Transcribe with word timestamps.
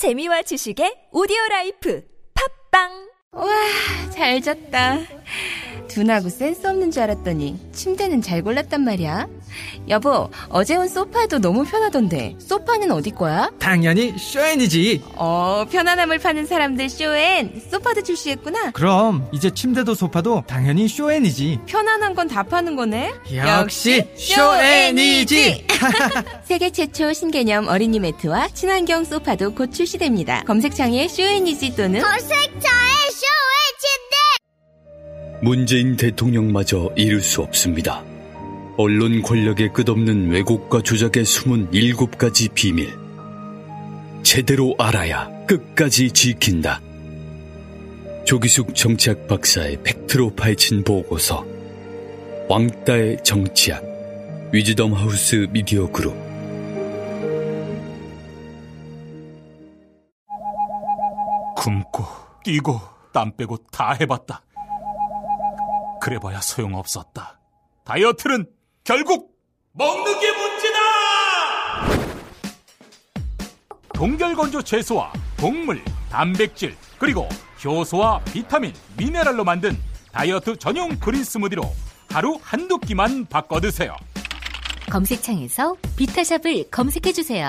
재미와 0.00 0.40
지식의 0.40 1.08
오디오 1.12 1.36
라이프 1.50 2.02
팟빵 2.32 2.88
와, 3.32 3.46
잘 4.10 4.40
잤다. 4.40 4.96
둔하고 5.88 6.30
센스 6.30 6.66
없는 6.66 6.90
줄 6.90 7.02
알았더니 7.02 7.58
침대는 7.72 8.22
잘 8.22 8.40
골랐단 8.40 8.80
말이야. 8.80 9.28
여보, 9.88 10.30
어제 10.48 10.76
온 10.76 10.88
소파도 10.88 11.38
너무 11.38 11.64
편하던데 11.64 12.36
소파는 12.38 12.90
어디 12.90 13.10
거야? 13.10 13.50
당연히 13.58 14.14
쇼엔이지. 14.18 15.02
어, 15.16 15.64
편안함을 15.70 16.18
파는 16.18 16.46
사람들 16.46 16.88
쇼엔 16.88 17.62
소파도 17.70 18.02
출시했구나. 18.02 18.70
그럼 18.72 19.28
이제 19.32 19.50
침대도 19.50 19.94
소파도 19.94 20.42
당연히 20.46 20.88
쇼엔이지. 20.88 21.60
편안한 21.66 22.14
건 22.14 22.30
다 22.30 22.42
파는 22.44 22.76
거네. 22.76 23.12
역시 23.34 24.04
쇼엔이지. 24.16 25.66
세계 26.44 26.70
최초 26.70 27.12
신개념 27.12 27.66
어린이 27.66 27.98
매트와 27.98 28.48
친환경 28.48 29.04
소파도 29.04 29.52
곧 29.54 29.72
출시됩니다. 29.72 30.44
검색창에 30.44 31.08
쇼엔이지 31.08 31.74
또는 31.74 32.00
검색창에 32.00 32.60
쇼의 33.10 33.66
침대 33.80 35.40
문재인 35.42 35.96
대통령마저 35.96 36.90
이룰 36.96 37.20
수 37.22 37.40
없습니다. 37.42 38.04
언론 38.76 39.22
권력의 39.22 39.72
끝없는 39.72 40.30
왜곡과 40.30 40.82
조작의 40.82 41.24
숨은 41.24 41.68
일곱 41.72 42.16
가지 42.16 42.48
비밀. 42.48 42.90
제대로 44.22 44.74
알아야 44.78 45.28
끝까지 45.46 46.10
지킨다. 46.12 46.80
조기숙 48.24 48.74
정치학 48.74 49.26
박사의 49.26 49.82
팩트로 49.82 50.34
파헤친 50.34 50.84
보고서. 50.84 51.44
왕따의 52.48 53.22
정치학. 53.24 53.82
위즈덤 54.52 54.92
하우스 54.92 55.46
미디어 55.50 55.90
그룹. 55.90 56.14
굶고 61.56 62.04
뛰고 62.44 62.80
땀 63.12 63.36
빼고 63.36 63.58
다 63.70 63.92
해봤다. 63.92 64.42
그래봐야 66.00 66.40
소용없었다. 66.40 67.38
다이어트는 67.84 68.46
결국 68.90 69.30
먹는 69.70 70.18
게 70.18 70.32
문제다! 70.32 70.78
동결건조 73.94 74.62
채소와 74.62 75.12
곡물, 75.38 75.80
단백질, 76.10 76.74
그리고 76.98 77.28
효소와 77.64 78.18
비타민, 78.24 78.72
미네랄로 78.96 79.44
만든 79.44 79.78
다이어트 80.10 80.56
전용 80.56 80.98
그린 80.98 81.22
스무디로 81.22 81.62
하루 82.10 82.36
한두 82.42 82.78
끼만 82.78 83.26
바꿔 83.26 83.60
드세요. 83.60 83.94
검색창에서 84.90 85.76
비타샵을 85.96 86.70
검색해 86.72 87.12
주세요. 87.12 87.48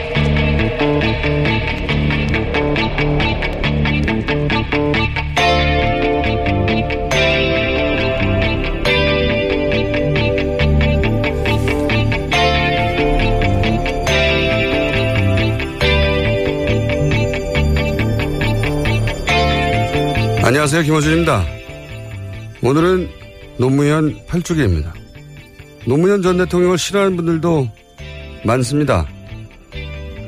안녕하세요. 20.61 20.83
김호준입니다. 20.83 21.43
오늘은 22.61 23.09
노무현 23.57 24.15
8주기입니다. 24.27 24.91
노무현 25.87 26.21
전 26.21 26.37
대통령을 26.37 26.77
싫어하는 26.77 27.15
분들도 27.15 27.67
많습니다. 28.45 29.07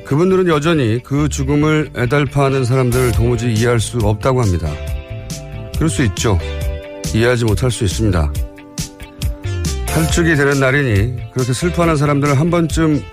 그분들은 0.07 0.47
여전히 0.47 1.03
그 1.03 1.29
죽음을 1.29 1.91
애달파하는 1.95 2.65
사람들을 2.65 3.11
도무지 3.11 3.53
이해할 3.53 3.79
수 3.79 3.99
없다고 3.99 4.41
합니다. 4.41 4.73
그럴 5.75 5.87
수 5.87 6.03
있죠. 6.05 6.39
이해하지 7.13 7.45
못할 7.45 7.69
수 7.69 7.83
있습니다. 7.83 8.33
8주기 9.85 10.35
되는 10.35 10.59
날이니 10.59 11.31
그렇게 11.31 11.53
슬퍼하는 11.53 11.95
사람들을 11.95 12.39
한 12.39 12.49
번쯤 12.49 13.03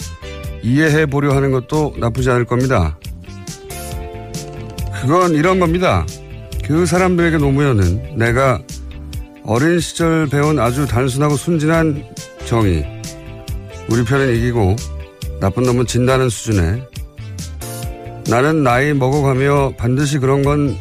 이해해 0.63 1.05
보려 1.05 1.37
하는 1.37 1.51
것도 1.51 1.97
나쁘지 1.99 2.31
않을 2.31 2.47
겁니다. 2.47 2.97
그건 5.03 5.35
이런 5.35 5.61
겁니다. 5.61 6.07
그 6.71 6.87
사람들에게 6.87 7.39
노무현은 7.39 8.17
내가 8.17 8.63
어린 9.43 9.81
시절 9.81 10.29
배운 10.29 10.61
아주 10.61 10.87
단순하고 10.87 11.35
순진한 11.35 12.05
정의, 12.47 12.87
우리 13.89 14.05
편은 14.05 14.37
이기고 14.37 14.77
나쁜 15.41 15.65
놈은 15.65 15.87
진다는 15.87 16.29
수준에 16.29 16.81
나는 18.29 18.63
나이 18.63 18.95
먹어가며 18.95 19.73
반드시 19.79 20.19
그런 20.21 20.45
건 20.45 20.77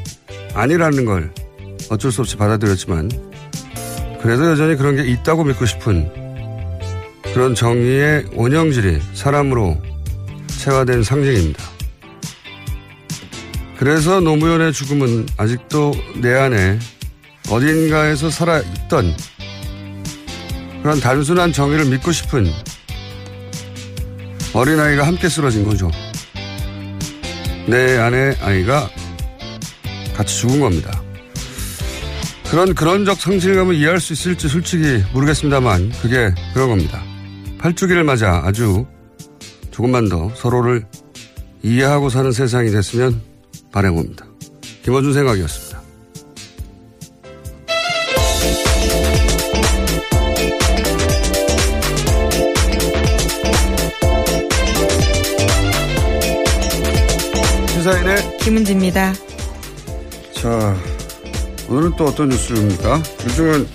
아니라는 0.54 1.06
걸 1.06 1.34
어쩔 1.90 2.12
수 2.12 2.22
없이 2.22 2.38
받아들였지만 2.38 3.10
그래도 4.22 4.46
여전히 4.46 4.76
그런 4.76 4.96
게 4.96 5.04
있다고 5.08 5.44
믿고 5.44 5.66
싶은 5.66 6.08
그런 7.34 7.56
정의의 7.56 8.26
원형질이 8.36 9.00
사람으로 9.16 9.76
체화된 10.60 11.02
상징입니다. 11.02 11.69
그래서 13.80 14.20
노무현의 14.20 14.74
죽음은 14.74 15.28
아직도 15.38 15.94
내 16.22 16.34
안에 16.34 16.78
어딘가에서 17.50 18.30
살아있던 18.30 19.16
그런 20.82 21.00
단순한 21.00 21.54
정의를 21.54 21.86
믿고 21.86 22.12
싶은 22.12 22.46
어린아이가 24.54 25.08
함께 25.08 25.30
쓰러진 25.30 25.64
거죠. 25.64 25.90
내 27.68 27.98
안에 27.98 28.36
아이가 28.42 28.90
같이 30.14 30.40
죽은 30.40 30.60
겁니다. 30.60 31.02
그런 32.52 32.76
그런적 32.76 33.18
상실감을 33.18 33.76
이해할 33.76 34.02
수 34.02 34.12
있을지 34.12 34.50
솔직히 34.50 35.02
모르겠습니다만 35.14 35.94
그게 36.02 36.34
그런 36.54 36.68
겁니다. 36.68 37.02
8주기를 37.60 38.04
맞아 38.04 38.42
아주 38.44 38.86
조금만 39.72 40.10
더 40.10 40.30
서로를 40.36 40.86
이해하고 41.64 42.10
사는 42.10 42.30
세상이 42.34 42.72
됐으면 42.72 43.29
바라봅니다. 43.72 44.26
김어준 44.84 45.14
생각이었습니다. 45.14 45.80
시사인의 57.68 58.38
김은지입니다. 58.40 59.14
자, 60.34 60.76
오늘은 61.70 61.96
또 61.98 62.06
어떤 62.06 62.30
뉴스입니까? 62.30 63.02
요즘은 63.26 63.68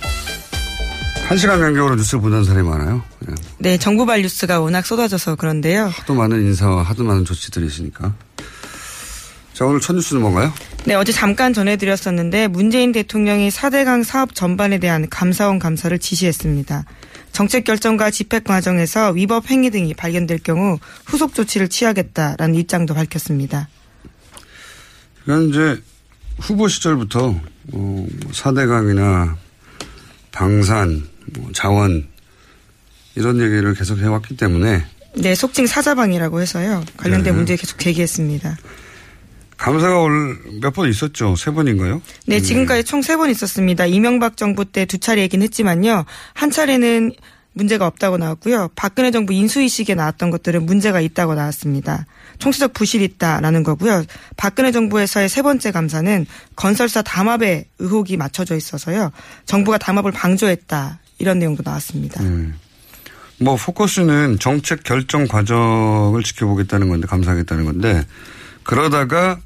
한 1.27 1.37
시간 1.37 1.59
간격으로 1.59 1.95
뉴스를 1.95 2.21
보는 2.21 2.43
사람이 2.43 2.67
많아요. 2.67 3.01
그냥 3.19 3.35
네, 3.57 3.77
정부발 3.77 4.21
뉴스가 4.21 4.59
워낙 4.59 4.85
쏟아져서 4.85 5.35
그런데요. 5.35 5.87
하도 5.87 6.13
많은 6.13 6.41
인사와 6.41 6.83
하도 6.83 7.03
많은 7.03 7.25
조치들이 7.25 7.65
있으니까. 7.65 8.13
자, 9.55 9.65
오늘 9.65 9.79
첫 9.79 9.93
뉴스는 9.93 10.21
뭔가요? 10.21 10.51
네, 10.83 10.95
어제 10.95 11.13
잠깐 11.13 11.53
전해드렸었는데 11.53 12.49
문재인 12.49 12.91
대통령이 12.91 13.47
4대강 13.47 14.03
사업 14.03 14.35
전반에 14.35 14.79
대한 14.79 15.09
감사원 15.09 15.59
감사를 15.59 15.97
지시했습니다. 15.97 16.83
정책 17.31 17.63
결정과 17.63 18.11
집행 18.11 18.43
과정에서 18.43 19.11
위법 19.11 19.49
행위 19.49 19.69
등이 19.69 19.93
발견될 19.93 20.39
경우 20.39 20.77
후속 21.05 21.33
조치를 21.33 21.69
취하겠다라는 21.69 22.55
입장도 22.55 22.93
밝혔습니다. 22.95 23.69
그건 25.21 25.47
이제 25.49 25.81
후보 26.37 26.67
시절부터 26.67 27.39
어, 27.71 28.07
4대강이나 28.31 29.35
방산, 30.33 31.07
뭐 31.37 31.49
자원 31.53 32.09
이런 33.15 33.39
얘기를 33.39 33.73
계속 33.73 33.99
해왔기 33.99 34.35
때문에 34.35 34.85
네, 35.13 35.33
속칭 35.33 35.65
사자방이라고 35.65 36.41
해서요. 36.41 36.83
관련된 36.97 37.31
네. 37.31 37.37
문제 37.37 37.55
계속 37.55 37.79
제기했습니다. 37.79 38.57
감사가 39.57 39.95
몇번 40.61 40.89
있었죠? 40.89 41.35
세 41.35 41.51
번인가요? 41.51 42.01
네, 42.27 42.39
지금까지 42.41 42.83
총 42.83 43.01
세 43.01 43.15
번 43.17 43.29
있었습니다. 43.29 43.85
이명박 43.85 44.37
정부 44.37 44.65
때 44.65 44.85
두 44.85 44.97
차례이긴 44.97 45.41
했지만요. 45.41 46.05
한 46.33 46.51
차례는 46.51 47.13
문제가 47.53 47.87
없다고 47.87 48.17
나왔고요. 48.17 48.69
박근혜 48.75 49.11
정부 49.11 49.31
인수위식에 49.31 49.95
나왔던 49.95 50.29
것들은 50.29 50.65
문제가 50.65 50.99
있다고 50.99 51.35
나왔습니다. 51.35 52.05
총체적 52.39 52.73
부실이 52.73 53.05
있다라는 53.05 53.63
거고요. 53.63 54.03
박근혜 54.35 54.73
정부에서의 54.73 55.29
세 55.29 55.41
번째 55.41 55.71
감사는 55.71 56.25
건설사 56.57 57.01
담합에 57.01 57.65
의혹이 57.79 58.17
맞춰져 58.17 58.57
있어서요. 58.57 59.11
정부가 59.45 59.77
담합을 59.77 60.11
방조했다 60.11 60.99
이런 61.19 61.39
내용도 61.39 61.63
나왔습니다. 61.65 62.21
음. 62.23 62.55
뭐 63.39 63.55
포커스는 63.55 64.39
정책 64.39 64.83
결정 64.83 65.25
과정을 65.27 66.23
지켜보겠다는 66.23 66.89
건데 66.89 67.07
감사하겠다는 67.07 67.63
건데 67.65 68.05
그러다가 68.65 69.39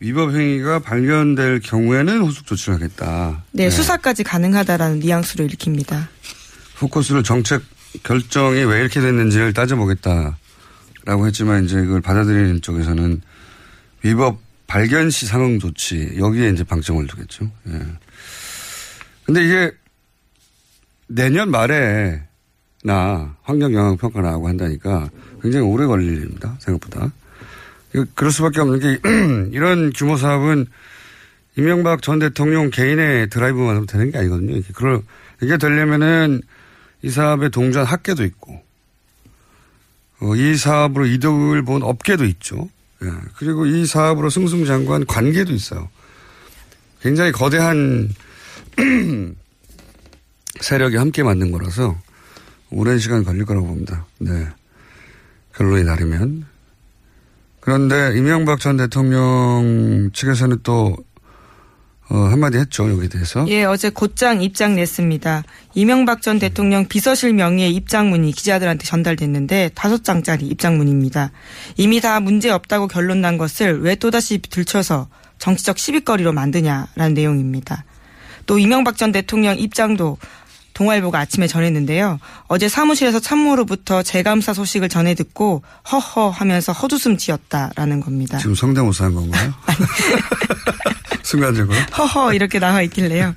위법 0.00 0.34
행위가 0.34 0.80
발견될 0.80 1.60
경우에는 1.60 2.22
후속 2.22 2.46
조치를 2.46 2.74
하겠다. 2.74 3.44
네, 3.52 3.64
네. 3.64 3.70
수사까지 3.70 4.24
가능하다라는 4.24 5.00
뉘앙스로 5.00 5.44
읽힙니다. 5.44 6.08
포커스를 6.78 7.22
정책 7.22 7.62
결정이 8.02 8.64
왜 8.64 8.80
이렇게 8.80 9.00
됐는지를 9.00 9.52
따져보겠다라고 9.52 11.26
했지만 11.26 11.64
이제 11.64 11.76
그걸 11.76 12.00
받아들이는 12.00 12.62
쪽에서는 12.62 13.20
위법 14.02 14.38
발견 14.66 15.10
시 15.10 15.26
상응 15.26 15.58
조치 15.58 16.14
여기에 16.18 16.50
이제 16.50 16.64
방점을 16.64 17.06
두겠죠. 17.06 17.50
예. 17.68 17.80
근데 19.24 19.44
이게 19.44 19.72
내년 21.08 21.50
말에 21.50 22.22
나 22.82 23.36
환경 23.42 23.74
영향 23.74 23.96
평가 23.96 24.22
나오고 24.22 24.48
한다니까 24.48 25.10
굉장히 25.42 25.66
오래 25.66 25.86
걸릴 25.86 26.16
일입니다. 26.16 26.56
생각보다. 26.60 27.12
그럴 28.14 28.30
수밖에 28.30 28.60
없는 28.60 28.80
게 28.80 29.00
이런 29.52 29.92
규모 29.92 30.16
사업은 30.16 30.66
이명박 31.56 32.02
전 32.02 32.18
대통령 32.18 32.70
개인의 32.70 33.28
드라이브만 33.30 33.70
하면 33.70 33.86
되는 33.86 34.10
게 34.10 34.18
아니거든요. 34.18 34.60
그걸 34.74 35.02
이게 35.42 35.56
되려면은 35.56 36.42
이 37.02 37.10
사업에 37.10 37.48
동조한 37.48 37.86
학계도 37.86 38.24
있고 38.24 38.62
어, 40.20 40.36
이 40.36 40.56
사업으로 40.56 41.06
이득을 41.06 41.64
본 41.64 41.82
업계도 41.82 42.24
있죠. 42.26 42.68
예. 43.02 43.08
그리고 43.36 43.66
이 43.66 43.86
사업으로 43.86 44.30
승승장구한 44.30 45.06
관계도 45.06 45.52
있어요. 45.52 45.88
굉장히 47.00 47.32
거대한 47.32 48.10
세력이 50.60 50.96
함께 50.96 51.22
만든 51.22 51.50
거라서 51.50 51.98
오랜 52.70 52.98
시간 52.98 53.24
걸릴 53.24 53.46
거라고 53.46 53.66
봅니다. 53.66 54.06
네. 54.18 54.46
결론이 55.54 55.84
나르면. 55.84 56.49
그런데 57.60 58.16
이명박 58.16 58.60
전 58.60 58.76
대통령 58.76 60.10
측에서는 60.12 60.60
또 60.62 60.96
어, 62.10 62.16
한마디 62.16 62.58
했죠, 62.58 62.90
여기에 62.90 63.08
대해서. 63.08 63.46
예, 63.48 63.62
어제 63.62 63.88
곧장 63.88 64.42
입장 64.42 64.74
냈습니다. 64.74 65.44
이명박 65.74 66.22
전 66.22 66.40
대통령 66.40 66.86
비서실 66.86 67.34
명의의 67.34 67.72
입장문이 67.76 68.32
기자들한테 68.32 68.84
전달됐는데 68.84 69.70
다섯 69.76 70.02
장짜리 70.02 70.46
입장문입니다. 70.48 71.30
이미 71.76 72.00
다 72.00 72.18
문제 72.18 72.50
없다고 72.50 72.88
결론 72.88 73.20
난 73.20 73.38
것을 73.38 73.80
왜 73.82 73.94
또다시 73.94 74.38
들춰서 74.38 75.08
정치적 75.38 75.78
시비거리로 75.78 76.32
만드냐라는 76.32 77.14
내용입니다. 77.14 77.84
또 78.46 78.58
이명박 78.58 78.96
전 78.96 79.12
대통령 79.12 79.56
입장도 79.56 80.18
동아일보가 80.80 81.18
아침에 81.18 81.46
전했는데요. 81.46 82.18
어제 82.48 82.70
사무실에서 82.70 83.20
참모로부터 83.20 84.02
재감사 84.02 84.54
소식을 84.54 84.88
전해 84.88 85.14
듣고 85.14 85.62
허허 85.92 86.30
하면서 86.30 86.72
헛웃음 86.72 87.18
지었다라는 87.18 88.00
겁니다. 88.00 88.38
지금 88.38 88.54
성대모사 88.54 89.04
한 89.04 89.14
건가요? 89.14 89.52
순간적으로. 91.22 91.78
허허 91.98 92.32
이렇게 92.32 92.58
나와 92.58 92.80
있길래요. 92.80 93.34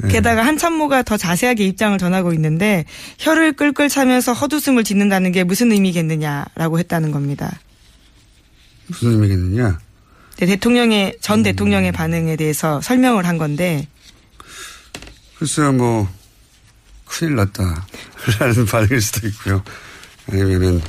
네. 0.00 0.08
게다가 0.08 0.44
한 0.44 0.58
참모가 0.58 1.04
더 1.04 1.16
자세하게 1.16 1.64
입장을 1.66 1.96
전하고 1.98 2.32
있는데 2.32 2.84
혀를 3.18 3.52
끌끌 3.52 3.88
차면서 3.88 4.32
헛웃음을 4.32 4.82
짓는다는 4.82 5.30
게 5.30 5.44
무슨 5.44 5.70
의미겠느냐라고 5.70 6.80
했다는 6.80 7.12
겁니다. 7.12 7.60
무슨 8.88 9.12
의미겠느냐? 9.12 9.78
네, 10.38 10.46
대통령의 10.46 11.18
전 11.20 11.44
대통령의 11.44 11.92
음. 11.92 11.92
반응에 11.92 12.34
대해서 12.34 12.80
설명을 12.80 13.24
한 13.24 13.38
건데 13.38 13.86
글쎄요, 15.38 15.72
뭐 15.72 16.08
큰일 17.06 17.36
났다. 17.36 17.86
라는 18.38 18.66
반응일 18.66 19.00
수도 19.00 19.26
있고요. 19.28 19.62
아니면은 20.28 20.82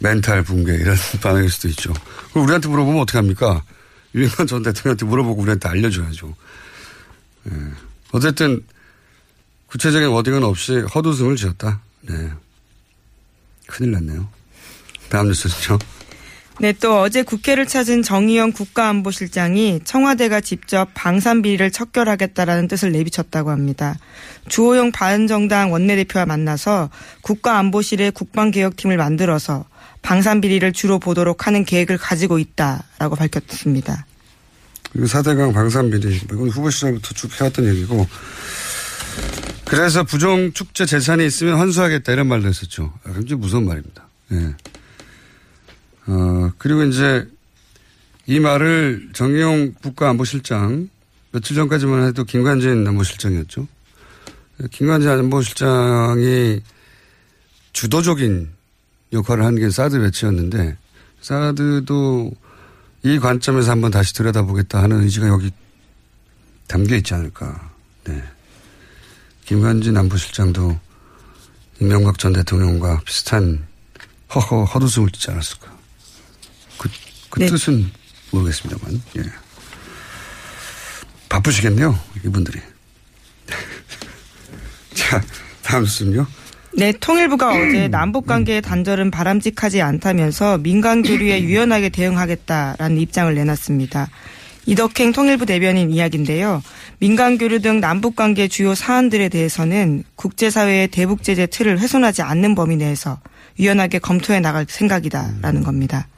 멘탈 0.00 0.42
붕괴 0.42 0.74
이런 0.74 0.96
반응일 1.20 1.50
수도 1.50 1.68
있죠. 1.68 1.92
그럼 2.30 2.44
우리한테 2.44 2.68
물어보면 2.68 3.02
어떻게 3.02 3.18
합니까? 3.18 3.62
유행한 4.14 4.46
전 4.46 4.62
대통령한테 4.62 5.04
물어보고 5.04 5.42
우리한테 5.42 5.68
알려줘야죠. 5.68 6.34
예. 7.50 7.56
어쨌든 8.12 8.64
구체적인 9.66 10.08
워딩은 10.08 10.44
없이 10.44 10.78
헛웃음을 10.94 11.36
지었다. 11.36 11.80
네. 12.02 12.32
큰일 13.66 13.92
났네요. 13.92 14.28
다음 15.08 15.26
뉴스는요. 15.26 15.78
네, 16.60 16.72
또 16.72 17.00
어제 17.00 17.22
국회를 17.22 17.66
찾은 17.66 18.02
정의영 18.02 18.52
국가안보실장이 18.52 19.80
청와대가 19.84 20.40
직접 20.40 20.88
방산 20.94 21.42
비리를 21.42 21.68
척결하겠다라는 21.72 22.68
뜻을 22.68 22.92
내비쳤다고 22.92 23.50
합니다. 23.50 23.98
주호영 24.48 24.92
바른정당 24.92 25.72
원내대표와 25.72 26.26
만나서 26.26 26.90
국가안보실의 27.22 28.12
국방개혁팀을 28.12 28.96
만들어서 28.96 29.64
방산 30.02 30.40
비리를 30.40 30.72
주로 30.72 31.00
보도록 31.00 31.46
하는 31.46 31.64
계획을 31.64 31.98
가지고 31.98 32.38
있다라고 32.38 33.16
밝혔습니다. 33.16 34.06
사대강 35.06 35.52
방산 35.52 35.90
비리 35.90 36.16
이건 36.16 36.50
후보 36.50 36.70
시절부터 36.70 37.14
쭉 37.14 37.40
해왔던 37.40 37.66
얘기고 37.66 38.06
그래서 39.64 40.04
부정 40.04 40.52
축제 40.52 40.86
재산이 40.86 41.26
있으면 41.26 41.58
환수하겠다 41.58 42.12
이런 42.12 42.28
말도 42.28 42.46
했었죠. 42.46 42.92
아, 43.04 43.12
굉장히 43.12 43.40
무서운 43.40 43.66
말입니다. 43.66 44.06
예. 44.32 44.54
어, 46.06 46.50
그리고 46.58 46.82
이제 46.84 47.26
이 48.26 48.40
말을 48.40 49.10
정의용 49.12 49.74
국가안보실장 49.82 50.88
며칠 51.32 51.56
전까지만 51.56 52.06
해도 52.08 52.24
김관진 52.24 52.86
안보실장이었죠. 52.86 53.66
김관진 54.70 55.10
안보실장이 55.10 56.60
주도적인 57.72 58.50
역할을 59.12 59.44
한 59.44 59.56
게 59.56 59.68
사드 59.70 60.00
배치였는데 60.00 60.76
사드도 61.20 62.32
이 63.02 63.18
관점에서 63.18 63.70
한번 63.72 63.90
다시 63.90 64.14
들여다보겠다 64.14 64.82
하는 64.82 65.02
의지가 65.02 65.28
여기 65.28 65.50
담겨 66.66 66.96
있지 66.96 67.14
않을까. 67.14 67.70
네. 68.04 68.22
김관진 69.44 69.96
안보실장도 69.96 70.78
이명박 71.80 72.18
전 72.18 72.32
대통령과 72.32 73.00
비슷한 73.04 73.66
허허 74.34 74.64
헛웃음을 74.64 75.10
짓지 75.10 75.30
않았을까. 75.30 75.73
그, 77.34 77.40
그 77.40 77.40
네. 77.40 77.46
뜻은 77.46 77.90
모르겠습니다만, 78.30 79.02
예. 79.18 79.22
바쁘시겠네요, 81.28 81.98
이분들이. 82.24 82.60
자, 84.94 85.20
다음 85.62 85.84
순요. 85.84 86.26
네, 86.76 86.92
통일부가 86.92 87.50
어제 87.50 87.88
남북 87.88 88.26
관계의 88.26 88.62
단절은 88.62 89.10
바람직하지 89.10 89.82
않다면서 89.82 90.58
민간 90.58 91.02
교류에 91.02 91.42
유연하게 91.42 91.88
대응하겠다라는 91.88 92.98
입장을 92.98 93.34
내놨습니다. 93.34 94.08
이덕행 94.66 95.12
통일부 95.12 95.44
대변인 95.44 95.90
이야기인데요. 95.90 96.62
민간 96.98 97.36
교류 97.36 97.60
등 97.60 97.80
남북 97.80 98.14
관계 98.16 98.46
주요 98.46 98.76
사안들에 98.76 99.28
대해서는 99.28 100.04
국제사회의 100.14 100.88
대북 100.88 101.24
제재 101.24 101.46
틀을 101.46 101.80
훼손하지 101.80 102.22
않는 102.22 102.54
범위 102.54 102.76
내에서 102.76 103.20
유연하게 103.58 103.98
검토해 103.98 104.40
나갈 104.40 104.66
생각이다라는 104.68 105.64
겁니다. 105.64 106.08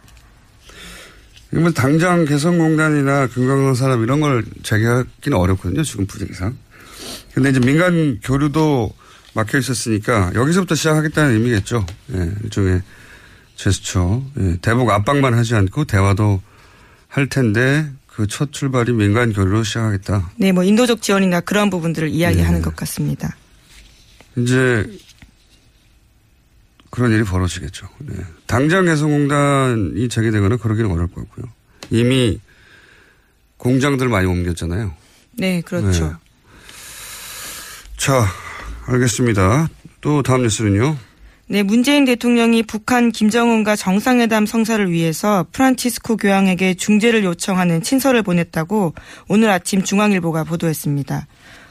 그러면 1.50 1.72
당장 1.74 2.24
개성공단이나 2.24 3.28
금강산 3.28 3.74
산업 3.74 4.02
이런 4.02 4.20
걸 4.20 4.44
재개하기는 4.62 5.36
어렵거든요. 5.38 5.82
지금 5.84 6.06
분위기상. 6.06 6.56
근데 7.34 7.50
이제 7.50 7.60
민간 7.60 8.18
교류도 8.22 8.92
막혀 9.34 9.58
있었으니까 9.58 10.32
여기서부터 10.34 10.74
시작하겠다는 10.74 11.34
의미겠죠. 11.34 11.84
예, 12.14 12.30
일종의 12.44 12.82
제스처. 13.54 14.22
예, 14.40 14.56
대북 14.60 14.90
압박만 14.90 15.34
하지 15.34 15.54
않고 15.54 15.84
대화도 15.84 16.40
할 17.08 17.28
텐데 17.28 17.88
그 18.06 18.26
첫 18.26 18.50
출발이 18.50 18.92
민간 18.92 19.32
교류로 19.34 19.62
시작하겠다. 19.62 20.30
네, 20.36 20.50
뭐 20.50 20.64
인도적 20.64 21.02
지원이나 21.02 21.40
그런 21.40 21.68
부분들을 21.68 22.08
이야기하는 22.08 22.60
예. 22.60 22.62
것 22.62 22.74
같습니다. 22.74 23.36
이제 24.36 24.86
그런 26.96 27.12
일이 27.12 27.24
벌어지겠죠. 27.24 27.86
네. 27.98 28.14
당장 28.46 28.86
개성공단이 28.86 30.08
재개되거나 30.08 30.56
그러기는 30.56 30.90
어려울 30.90 31.08
것 31.08 31.28
같고요. 31.28 31.46
이미 31.90 32.40
공장들 33.58 34.08
많이 34.08 34.26
옮겼잖아요. 34.26 34.94
네, 35.32 35.60
그렇죠. 35.60 36.06
네. 36.06 36.12
자, 37.98 38.26
알겠습니다. 38.86 39.68
또 40.00 40.22
다음 40.22 40.44
뉴스는요. 40.44 40.96
네, 41.48 41.62
문재인 41.62 42.06
대통령이 42.06 42.62
북한 42.62 43.12
김정은과 43.12 43.76
정상회담 43.76 44.46
성사를 44.46 44.90
위해서 44.90 45.44
프란치스코 45.52 46.16
교황에게 46.16 46.74
중재를 46.74 47.24
요청하는 47.24 47.82
친서를 47.82 48.22
보냈다고 48.22 48.94
오늘 49.28 49.50
아침 49.50 49.84
중앙일보가 49.84 50.44
보도했습니다. 50.44 51.26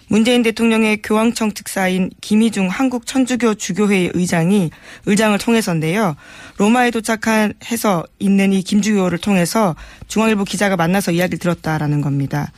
문재인 0.08 0.44
대통령의 0.44 1.02
교황청 1.02 1.52
특사인 1.54 2.10
김희중 2.22 2.68
한국 2.70 3.06
천주교 3.06 3.56
주교회의 3.56 4.12
의장이 4.14 4.70
의장을 5.06 5.38
통해서인데요. 5.38 6.16
로마에 6.58 6.92
도착한 6.92 7.54
해서 7.72 8.06
있는 8.20 8.54
이 8.54 8.62
김주교를 8.62 9.18
통해서 9.18 9.76
중앙일보 10.08 10.44
기자가 10.44 10.76
만나서 10.76 11.12
이야기를 11.12 11.40
들었다라는 11.40 12.02
겁니다. 12.02 12.52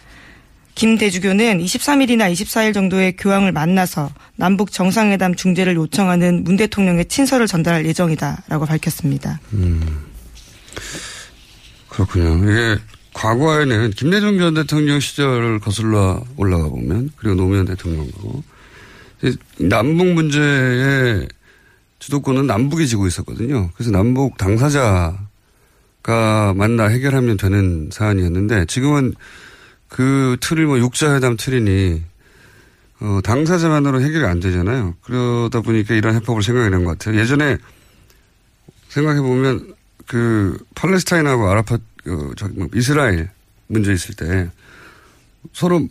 김 0.75 0.95
대주교는 0.97 1.57
23일이나 1.57 2.31
24일 2.31 2.71
정도의 2.71 3.15
교황을 3.15 3.51
만나서 3.51 4.11
남북 4.35 4.71
정상회담 4.71 5.33
중재를 5.33 5.75
요청하는 5.75 6.43
문 6.43 6.55
대통령의 6.55 7.05
친서를 7.05 7.47
전달할 7.47 7.83
예정이다라고 7.87 8.67
밝혔습니다. 8.67 9.39
음. 9.53 10.05
그렇군요. 11.89 12.37
이게 12.43 12.79
과거에는 13.17 13.89
김대중 13.91 14.37
전 14.37 14.53
대통령 14.53 14.99
시절을 14.99 15.59
거슬러 15.59 16.23
올라가 16.37 16.69
보면 16.69 17.09
그리고 17.17 17.35
노무현 17.35 17.65
대통령하고 17.65 18.43
남북 19.57 20.07
문제의 20.13 21.27
주도권은 21.97 22.45
남북이 22.45 22.87
지고 22.87 23.07
있었거든요. 23.07 23.71
그래서 23.73 23.89
남북 23.89 24.37
당사자가 24.37 25.17
만나 26.55 26.85
해결하면 26.85 27.37
되는 27.37 27.89
사안이었는데 27.91 28.65
지금은 28.65 29.15
그 29.89 30.37
틀이 30.39 30.65
뭐 30.65 30.77
육자회담 30.77 31.37
틀이니 31.37 32.03
어, 32.99 33.19
당사자만으로 33.23 33.99
해결이 34.01 34.25
안 34.25 34.39
되잖아요. 34.39 34.93
그러다 35.01 35.61
보니까 35.61 35.95
이런 35.95 36.13
해법을 36.13 36.43
생각해낸 36.43 36.83
것 36.83 36.91
같아요. 36.99 37.19
예전에 37.19 37.57
생각해 38.89 39.21
보면 39.21 39.73
그 40.05 40.57
팔레스타인하고 40.75 41.49
아라파 41.49 41.79
그 42.07 42.33
저기 42.37 42.57
뭐 42.57 42.67
이스라엘 42.73 43.29
문제 43.67 43.91
있을 43.91 44.15
때 44.15 44.49
서로 45.53 45.85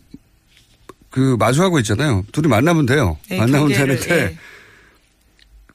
그 1.10 1.36
마주하고 1.38 1.78
있잖아요. 1.80 2.24
둘이 2.32 2.48
만나면 2.48 2.86
돼요. 2.86 3.18
네, 3.28 3.38
만나면 3.38 3.68
경계를, 3.68 4.00
되는데 4.00 4.32
예. 4.32 4.38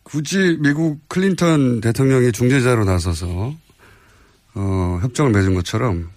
굳이 0.04 0.58
미국 0.60 1.08
클린턴 1.08 1.82
대통령이 1.82 2.32
중재자로 2.32 2.84
나서서 2.86 3.56
어, 4.56 5.00
협정을 5.02 5.32
맺은 5.32 5.54
것처럼 5.54 6.10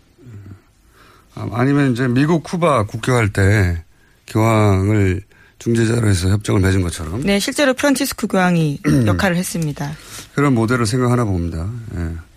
아, 1.34 1.48
아니면 1.52 1.92
이제 1.92 2.08
미국 2.08 2.42
쿠바 2.42 2.84
국교할 2.86 3.32
때 3.32 3.84
교황을 4.26 5.22
중재자로 5.58 6.08
해서 6.08 6.28
협정을 6.30 6.60
맺은 6.60 6.82
것처럼 6.82 7.22
네, 7.22 7.38
실제로 7.38 7.74
프란치스코 7.74 8.26
교황이 8.26 8.80
역할을 9.06 9.36
했습니다. 9.36 9.92
그런 10.34 10.54
모델을 10.54 10.86
생각하나 10.86 11.24
봅니다. 11.24 11.70
예. 11.96 12.33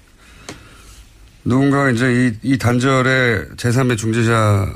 누군가 1.47 1.89
이제 1.89 2.33
이, 2.43 2.53
이 2.53 2.57
단절에 2.57 3.45
제3의 3.55 3.97
중재자를 3.97 4.73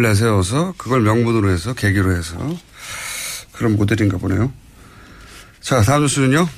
내세워서 0.00 0.74
그걸 0.78 1.00
명분으로 1.00 1.50
해서 1.50 1.74
계기로 1.74 2.16
해서 2.16 2.36
그런 3.50 3.76
모델인가 3.76 4.18
보네요. 4.18 4.52
자, 5.60 5.82
다음 5.82 6.02
뉴스는요. 6.02 6.48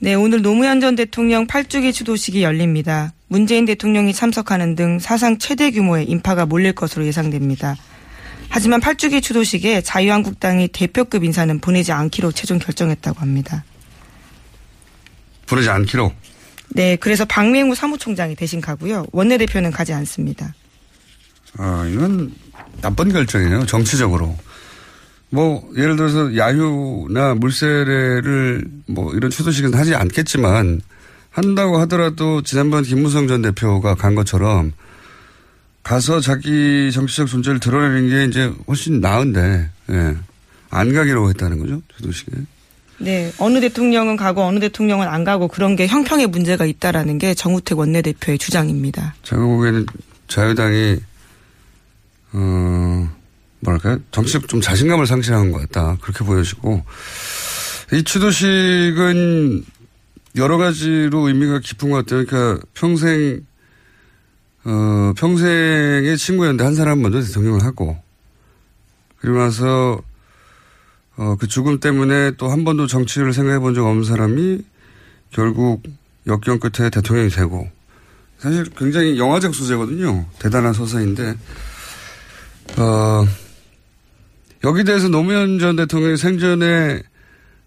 네, 0.00 0.14
오늘 0.14 0.42
노무현 0.42 0.80
전 0.80 0.96
대통령 0.96 1.46
8주기 1.46 1.92
추도식이 1.94 2.42
열립니다. 2.42 3.12
문재인 3.28 3.66
대통령이 3.66 4.12
참석하는 4.12 4.74
등 4.74 4.98
사상 4.98 5.38
최대 5.38 5.70
규모의 5.70 6.06
인파가 6.06 6.44
몰릴 6.44 6.72
것으로 6.72 7.06
예상됩니다. 7.06 7.76
하지만 8.48 8.80
8주기 8.80 9.22
추도식에 9.22 9.80
자유한국당이 9.82 10.68
대표급 10.68 11.22
인사는 11.22 11.60
보내지 11.60 11.92
않기로 11.92 12.32
최종 12.32 12.58
결정했다고 12.58 13.20
합니다. 13.20 13.64
보내지 15.46 15.70
않기로. 15.70 16.12
네, 16.74 16.96
그래서 16.96 17.24
박맹우 17.24 17.74
사무총장이 17.74 18.34
대신 18.34 18.60
가고요. 18.60 19.06
원내대표는 19.12 19.70
가지 19.70 19.92
않습니다. 19.92 20.52
아, 21.56 21.88
이건 21.90 22.34
나쁜 22.80 23.12
결정이에요. 23.12 23.64
정치적으로. 23.66 24.36
뭐, 25.30 25.68
예를 25.76 25.96
들어서 25.96 26.36
야유나 26.36 27.36
물세례를 27.36 28.64
뭐 28.86 29.14
이런 29.14 29.30
추도식은 29.30 29.74
하지 29.74 29.94
않겠지만 29.94 30.80
한다고 31.30 31.78
하더라도 31.80 32.42
지난번 32.42 32.82
김무성 32.82 33.28
전 33.28 33.42
대표가 33.42 33.94
간 33.94 34.14
것처럼 34.14 34.72
가서 35.84 36.20
자기 36.20 36.90
정치적 36.92 37.28
존재를 37.28 37.60
드러내는 37.60 38.08
게 38.08 38.24
이제 38.24 38.52
훨씬 38.66 39.00
나은데, 39.00 39.70
예. 39.90 40.16
안 40.70 40.92
가기로 40.92 41.28
했다는 41.28 41.58
거죠. 41.58 41.82
추도식에. 41.96 42.32
네, 42.98 43.32
어느 43.38 43.60
대통령은 43.60 44.16
가고 44.16 44.42
어느 44.42 44.60
대통령은 44.60 45.08
안 45.08 45.24
가고 45.24 45.48
그런 45.48 45.76
게 45.76 45.86
형평의 45.86 46.28
문제가 46.28 46.64
있다라는 46.64 47.18
게 47.18 47.34
정우택 47.34 47.78
원내대표의 47.78 48.38
주장입니다. 48.38 49.14
제가 49.22 49.42
보기에는 49.42 49.86
자유당이 50.28 50.98
어 52.32 53.10
뭐랄까요 53.60 53.98
정치적 54.10 54.48
좀 54.48 54.60
자신감을 54.60 55.06
상실한 55.06 55.52
것 55.52 55.58
같다 55.60 55.96
그렇게 56.00 56.24
보여지고 56.24 56.82
이 57.92 58.02
추도식은 58.02 59.64
여러 60.36 60.56
가지로 60.56 61.28
의미가 61.28 61.60
깊은 61.60 61.90
것 61.90 61.96
같아요. 61.98 62.24
그러니까 62.24 62.64
평생 62.74 63.40
어 64.64 65.12
평생의 65.16 66.16
친구였는데 66.16 66.64
한 66.64 66.74
사람 66.74 67.02
먼저 67.02 67.20
대통령을 67.20 67.62
하고 67.64 67.96
그리고 69.18 69.38
나서 69.38 70.00
어, 71.16 71.36
그 71.38 71.46
죽음 71.46 71.78
때문에 71.80 72.32
또 72.36 72.48
한 72.48 72.64
번도 72.64 72.86
정치를 72.86 73.32
생각해 73.32 73.58
본 73.60 73.74
적 73.74 73.86
없는 73.86 74.04
사람이 74.04 74.62
결국 75.32 75.82
역경 76.26 76.58
끝에 76.60 76.90
대통령이 76.90 77.30
되고 77.30 77.68
사실 78.38 78.64
굉장히 78.76 79.18
영화적 79.18 79.54
소재거든요. 79.54 80.26
대단한 80.38 80.74
서사인데, 80.74 81.34
어, 82.76 83.26
여기 84.64 84.84
대해서 84.84 85.08
노무현 85.08 85.58
전 85.58 85.76
대통령이 85.76 86.16
생전에 86.18 87.02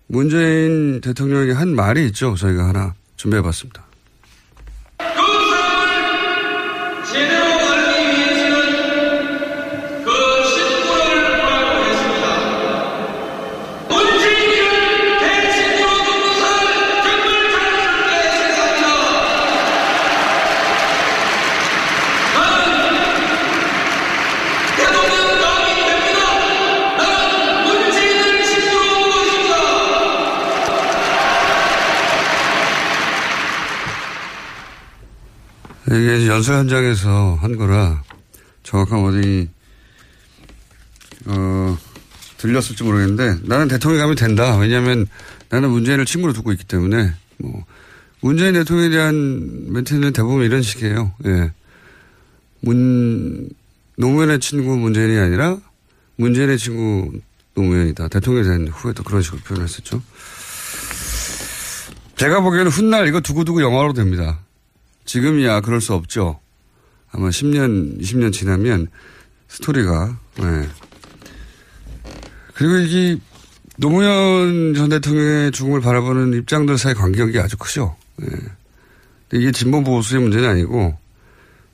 문재인 0.08 1.02
대통령에게 1.02 1.54
한 1.54 1.76
말이 1.76 2.06
있죠. 2.08 2.36
저희가 2.36 2.68
하나 2.68 2.94
준비해 3.16 3.42
봤습니다. 3.42 3.87
이게 35.88 36.28
연설 36.28 36.58
현장에서 36.58 37.36
한 37.36 37.56
거라 37.56 38.04
정확한 38.64 39.06
어디 39.06 39.50
어 41.26 41.78
들렸을지 42.38 42.84
모르겠는데 42.84 43.48
나는 43.48 43.68
대통령이 43.68 44.02
가면 44.02 44.16
된다. 44.16 44.58
왜냐하면 44.58 45.08
나는 45.50 45.70
문재인을 45.70 46.06
친구로 46.06 46.34
두고 46.34 46.52
있기 46.52 46.66
때문에 46.66 47.14
뭐 47.38 47.64
문재인 48.22 48.54
대통령에 48.54 48.90
대한 48.90 49.72
멘트는 49.72 50.14
대부분 50.14 50.44
이런 50.44 50.62
식이에요. 50.62 51.14
예. 51.26 51.52
문 52.62 53.50
노무현의 53.96 54.40
친구 54.40 54.76
문재인이 54.78 55.18
아니라 55.20 55.58
문재인의 56.18 56.58
친구 56.58 57.12
노무현이다. 57.56 58.10
대통령이 58.10 58.48
된 58.48 58.68
후에도 58.68 59.04
그런 59.04 59.22
식으로 59.22 59.42
표현했었죠. 59.42 60.02
제가 62.18 62.42
보기에는 62.42 62.72
훗날 62.72 63.08
이거 63.08 63.22
두고두고 63.22 63.62
영화로 63.62 63.94
됩니다. 63.94 64.40
지금이야 65.08 65.62
그럴 65.62 65.82
수 65.82 65.94
없죠. 65.94 66.40
아마 67.12 67.30
10년, 67.30 68.00
20년 68.00 68.32
지나면 68.32 68.88
스토리가, 69.48 70.20
네. 70.36 70.70
그리고 72.54 72.78
이게 72.78 73.20
노무현 73.78 74.74
전 74.76 74.90
대통령의 74.90 75.52
죽음을 75.52 75.82
바라보는 75.82 76.34
입장들 76.34 76.78
사이 76.78 76.94
간격이 76.94 77.40
아주 77.40 77.58
크죠. 77.58 77.96
네. 78.18 78.28
이게 79.34 79.52
진보 79.52 79.84
보수의 79.84 80.22
문제는 80.22 80.50
아니고 80.50 80.98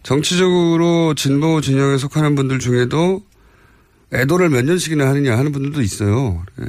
정치적으로 0.04 1.14
진보 1.16 1.62
진영에 1.62 1.98
속하는 1.98 2.36
분들 2.36 2.60
중에도 2.60 3.24
애도를 4.14 4.50
몇 4.50 4.64
년씩이나 4.66 5.08
하느냐 5.08 5.38
하는 5.38 5.52
분들도 5.52 5.82
있어요. 5.82 6.44
네. 6.58 6.68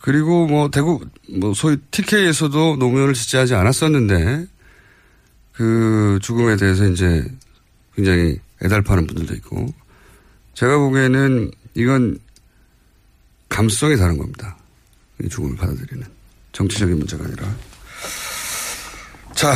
그리고 0.00 0.46
뭐 0.46 0.70
대구 0.70 1.00
뭐 1.28 1.52
소위 1.54 1.76
TK에서도 1.90 2.76
노무현을 2.76 3.14
지지하지 3.14 3.54
않았었는데 3.54 4.46
그 5.52 6.18
죽음에 6.22 6.56
대해서 6.56 6.86
이제 6.86 7.24
굉장히 7.94 8.38
애달파는 8.62 9.06
분들도 9.06 9.34
있고 9.34 9.72
제가 10.54 10.78
보기에는 10.78 11.50
이건 11.74 12.18
감수성이 13.48 13.96
다른 13.96 14.16
겁니다. 14.18 14.56
이 15.22 15.28
죽음을 15.28 15.56
받아들이는 15.56 16.06
정치적인 16.52 16.98
문제가 16.98 17.24
아니라 17.24 17.54
자 19.34 19.54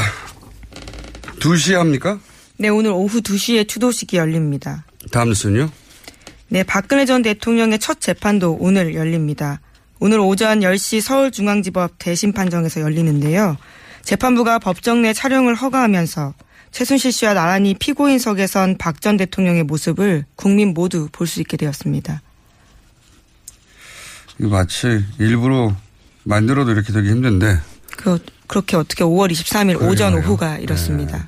2시 1.40 1.74
합니까? 1.74 2.18
네, 2.58 2.68
오늘 2.68 2.90
오후 2.90 3.20
2시에 3.20 3.68
추도식이 3.68 4.16
열립니다. 4.16 4.84
다음 5.10 5.28
뉴스는요? 5.28 5.70
네, 6.48 6.62
박근혜 6.62 7.04
전 7.04 7.22
대통령의 7.22 7.78
첫 7.78 8.00
재판도 8.00 8.58
오늘 8.60 8.94
열립니다. 8.94 9.60
오늘 9.98 10.20
오전 10.20 10.60
10시 10.60 11.00
서울중앙지법 11.00 11.92
대심판정에서 11.98 12.80
열리는데요. 12.80 13.56
재판부가 14.06 14.60
법정 14.60 15.02
내 15.02 15.12
촬영을 15.12 15.56
허가하면서 15.56 16.32
최순실 16.70 17.10
씨와 17.10 17.34
나란히 17.34 17.74
피고인석에 17.74 18.46
선 18.46 18.76
박 18.78 19.00
전 19.00 19.16
대통령의 19.16 19.64
모습을 19.64 20.24
국민 20.36 20.72
모두 20.74 21.08
볼 21.10 21.26
수 21.26 21.40
있게 21.40 21.56
되었습니다. 21.56 22.22
이거 24.38 24.48
마치 24.48 25.04
일부러 25.18 25.74
만들어도 26.22 26.70
이렇게 26.70 26.92
되기 26.92 27.08
힘든데. 27.10 27.58
그, 27.96 28.18
그렇게 28.46 28.76
어떻게 28.76 29.02
5월 29.02 29.32
23일 29.32 29.82
오전 29.82 30.14
오후가 30.14 30.58
이렇습니다. 30.58 31.18
네. 31.18 31.24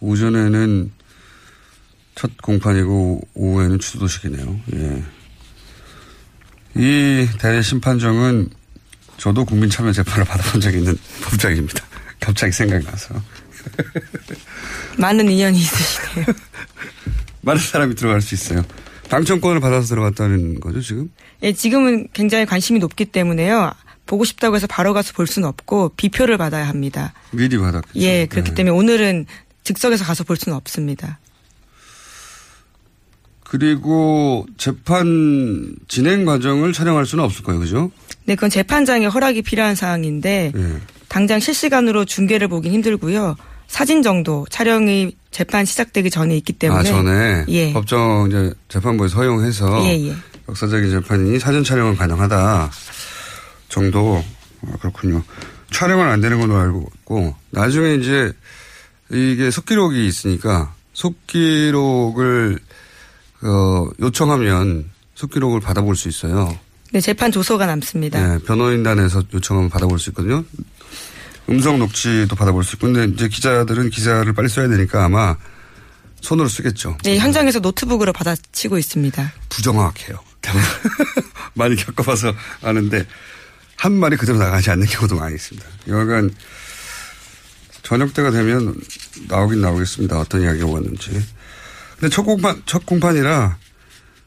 오전에는 0.00 0.90
첫 2.16 2.30
공판이고 2.42 3.20
오후에는 3.34 3.78
추도식이네요. 3.78 4.60
예. 4.74 5.02
이 6.74 7.28
대심판정은 7.38 8.50
저도 9.18 9.44
국민참여 9.44 9.92
재판을 9.92 10.24
받아본 10.24 10.60
적이 10.60 10.78
있는 10.78 10.98
법정입니다. 11.22 11.84
갑자기 12.20 12.52
생각이 12.52 12.84
나서. 12.84 13.14
많은 14.98 15.30
인연이 15.30 15.58
있으시네요. 15.58 16.26
많은 17.42 17.60
사람이 17.60 17.94
들어갈 17.94 18.20
수 18.20 18.34
있어요. 18.34 18.64
당첨권을 19.08 19.60
받아서 19.60 19.88
들어갔다는 19.88 20.60
거죠, 20.60 20.80
지금? 20.80 21.10
예, 21.42 21.52
지금은 21.52 22.08
굉장히 22.12 22.46
관심이 22.46 22.78
높기 22.78 23.06
때문에요. 23.06 23.72
보고 24.06 24.24
싶다고 24.24 24.56
해서 24.56 24.66
바로 24.66 24.94
가서 24.94 25.12
볼 25.12 25.26
수는 25.26 25.48
없고 25.48 25.90
비표를 25.90 26.38
받아야 26.38 26.66
합니다. 26.68 27.12
미리 27.30 27.58
받았겠죠. 27.58 28.00
예, 28.00 28.26
그렇기 28.26 28.50
네. 28.50 28.54
때문에 28.54 28.76
오늘은 28.76 29.26
즉석에서 29.64 30.04
가서 30.04 30.24
볼 30.24 30.36
수는 30.36 30.56
없습니다. 30.56 31.18
그리고 33.44 34.46
재판 34.58 35.74
진행 35.88 36.24
과정을 36.24 36.72
촬영할 36.72 37.06
수는 37.06 37.24
없을 37.24 37.42
거예요, 37.44 37.60
그죠? 37.60 37.90
네, 38.24 38.34
그건 38.34 38.50
재판장의 38.50 39.08
허락이 39.08 39.42
필요한 39.42 39.74
사항인데 39.74 40.52
예. 40.54 40.80
당장 41.08 41.40
실시간으로 41.40 42.04
중계를 42.04 42.48
보긴 42.48 42.72
힘들고요. 42.72 43.36
사진 43.66 44.02
정도 44.02 44.46
촬영이 44.50 45.14
재판 45.30 45.64
시작되기 45.64 46.10
전에 46.10 46.36
있기 46.38 46.54
때문에 46.54 46.80
아, 46.80 46.82
전에 46.82 47.44
예. 47.48 47.72
법정 47.72 48.26
이제 48.28 48.52
재판부에서 48.68 49.16
허용해서 49.18 49.84
예, 49.84 50.08
예. 50.08 50.14
역사적인 50.48 50.90
재판이니 50.90 51.38
사진 51.38 51.62
촬영은 51.62 51.96
가능하다 51.96 52.70
정도 53.68 54.24
아, 54.66 54.76
그렇군요. 54.80 55.22
촬영은 55.70 56.06
안 56.08 56.20
되는 56.20 56.40
걸로 56.40 56.56
알고 56.56 56.90
있고 57.00 57.34
나중에 57.50 57.94
이제 57.94 58.32
이게 59.10 59.50
속기록이 59.50 60.06
있으니까 60.06 60.74
속기록을 60.94 62.58
어, 63.42 63.86
요청하면 64.00 64.90
속기록을 65.14 65.60
받아볼 65.60 65.94
수 65.94 66.08
있어요. 66.08 66.58
네, 66.90 67.00
재판 67.00 67.30
조서가 67.30 67.66
남습니다. 67.66 68.26
네, 68.26 68.38
변호인단에서 68.44 69.22
요청하면 69.32 69.68
받아볼 69.68 69.98
수 69.98 70.10
있거든요. 70.10 70.42
음성 71.48 71.78
녹취도 71.78 72.34
받아볼 72.36 72.64
수 72.64 72.76
있고, 72.76 72.90
근데 72.92 73.12
이제 73.12 73.28
기자들은 73.28 73.90
기사를 73.90 74.30
빨리 74.32 74.48
써야 74.48 74.68
되니까 74.68 75.04
아마 75.04 75.36
손으로 76.20 76.48
쓰겠죠. 76.48 76.98
네, 77.04 77.18
현장에서 77.18 77.60
노트북으로 77.60 78.12
받아치고 78.12 78.78
있습니다. 78.78 79.32
부정확해요. 79.48 80.18
많이 81.54 81.76
겪어봐서 81.76 82.34
아는데 82.62 83.06
한 83.76 83.92
말이 83.92 84.16
그대로 84.16 84.38
나가지 84.38 84.70
않는 84.70 84.86
경우도 84.86 85.16
많이 85.16 85.34
있습니다. 85.34 85.66
여하간 85.88 86.34
저녁 87.82 88.12
때가 88.12 88.30
되면 88.30 88.74
나오긴 89.28 89.60
나오겠습니다. 89.60 90.18
어떤 90.18 90.42
이야기가 90.42 90.66
왔는지. 90.66 91.10
근데 91.98 92.14
첫 92.14 92.22
공판, 92.22 92.62
첫 92.66 92.84
공판이라 92.86 93.56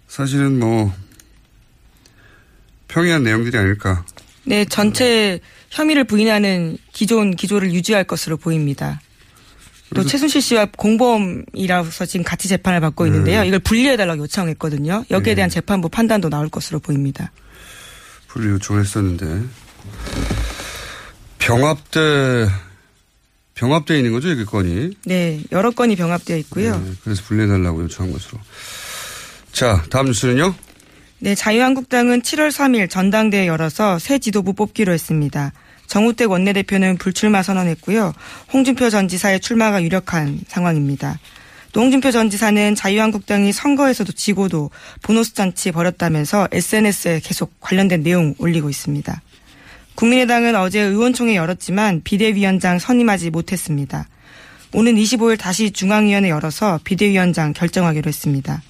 사실은 0.08 0.60
뭐 0.60 0.94
평이한 2.88 3.24
내용들이 3.24 3.58
아닐까. 3.58 4.04
네, 4.44 4.66
전체 4.66 5.40
혐의를 5.72 6.04
부인하는 6.04 6.78
기존 6.92 7.36
기조를 7.36 7.74
유지할 7.74 8.04
것으로 8.04 8.38
보입니다. 8.38 9.02
또 9.94 10.06
최순실 10.06 10.42
씨와 10.42 10.68
공범이라서 10.78 12.06
지금 12.06 12.24
같이 12.24 12.48
재판을 12.48 12.80
받고 12.80 13.08
있는데요. 13.08 13.44
이걸 13.44 13.60
분리해달라고 13.60 14.24
요청했거든요. 14.24 15.06
여기에 15.12 15.36
대한 15.36 15.50
재판부 15.50 15.90
판단도 15.90 16.30
나올 16.30 16.48
것으로 16.50 16.80
보입니다. 16.80 17.32
분리 18.28 18.48
요청했었는데 18.50 19.44
병합돼 21.40 22.48
병합돼 23.56 23.98
있는 23.98 24.14
거죠 24.14 24.30
이게 24.30 24.46
건이. 24.46 24.92
네, 25.06 25.42
여러 25.52 25.72
건이 25.72 25.98
병합되어 25.98 26.38
있고요. 26.38 26.78
네, 26.78 26.92
그래서 27.04 27.24
분리해달라고 27.24 27.84
요청한 27.84 28.14
것으로. 28.14 28.40
자 29.52 29.84
다음 29.90 30.06
뉴스는요. 30.08 30.56
네, 31.24 31.36
자유한국당은 31.36 32.24
7월 32.24 32.50
3일 32.50 32.90
전당대회 32.90 33.46
열어서 33.46 34.00
새 34.00 34.18
지도부 34.18 34.54
뽑기로 34.54 34.92
했습니다. 34.92 35.54
정우택 35.86 36.32
원내대표는 36.32 36.98
불출마 36.98 37.44
선언했고요. 37.44 38.12
홍준표 38.52 38.90
전 38.90 39.08
지사의 39.08 39.40
출마가 39.40 39.84
유력한 39.84 40.40
상황입니다. 40.48 41.20
또 41.74 41.82
홍준표 41.82 42.10
전 42.10 42.32
지사는 42.32 42.74
자유한국당이 42.74 43.52
선거에서도 43.52 44.12
지고도 44.14 44.72
보너스 45.04 45.36
잔치 45.36 45.72
벌였다면서 45.72 46.48
SNS에 46.52 47.20
계속 47.24 47.54
관련된 47.60 48.02
내용 48.02 48.34
올리고 48.40 48.72
있습니다. 48.72 49.22
국민의당은 49.94 50.56
어제 50.56 50.82
의원총회 50.82 51.36
열었지만 51.36 52.02
비대위원장 52.04 52.80
선임하지 52.80 53.30
못했습니다. 53.30 54.08
오는 54.74 54.96
25일 54.96 55.38
다시 55.38 55.70
중앙위원회 55.70 56.30
열어서 56.30 56.80
비대위원장 56.84 57.54
결정하기로 57.54 58.08
했습니다. 58.08 58.64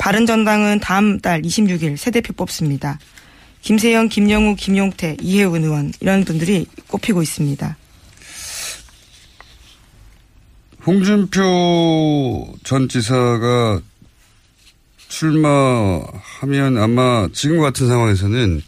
바른정당은 0.00 0.80
다음 0.80 1.20
달 1.20 1.42
26일 1.42 1.98
새 1.98 2.10
대표 2.10 2.32
뽑습니다. 2.32 2.98
김세영, 3.60 4.08
김영우, 4.08 4.56
김용태, 4.56 5.18
이혜훈 5.20 5.62
의원 5.62 5.92
이런 6.00 6.24
분들이 6.24 6.66
꼽히고 6.88 7.20
있습니다. 7.20 7.76
홍준표 10.86 12.54
전 12.64 12.88
지사가 12.88 13.82
출마하면 15.08 16.78
아마 16.78 17.28
지금 17.34 17.60
같은 17.60 17.86
상황에서는 17.86 18.62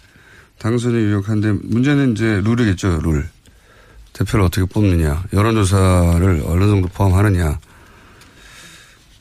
당선이 0.59 0.95
유력한데 0.95 1.53
문제는 1.63 2.13
이제 2.13 2.43
룰이겠죠, 2.45 3.01
룰. 3.03 3.27
대표를 4.13 4.45
어떻게 4.45 4.67
뽑느냐, 4.67 5.25
여론조사를 5.33 6.43
어느 6.45 6.65
정도 6.67 6.89
포함하느냐. 6.89 7.59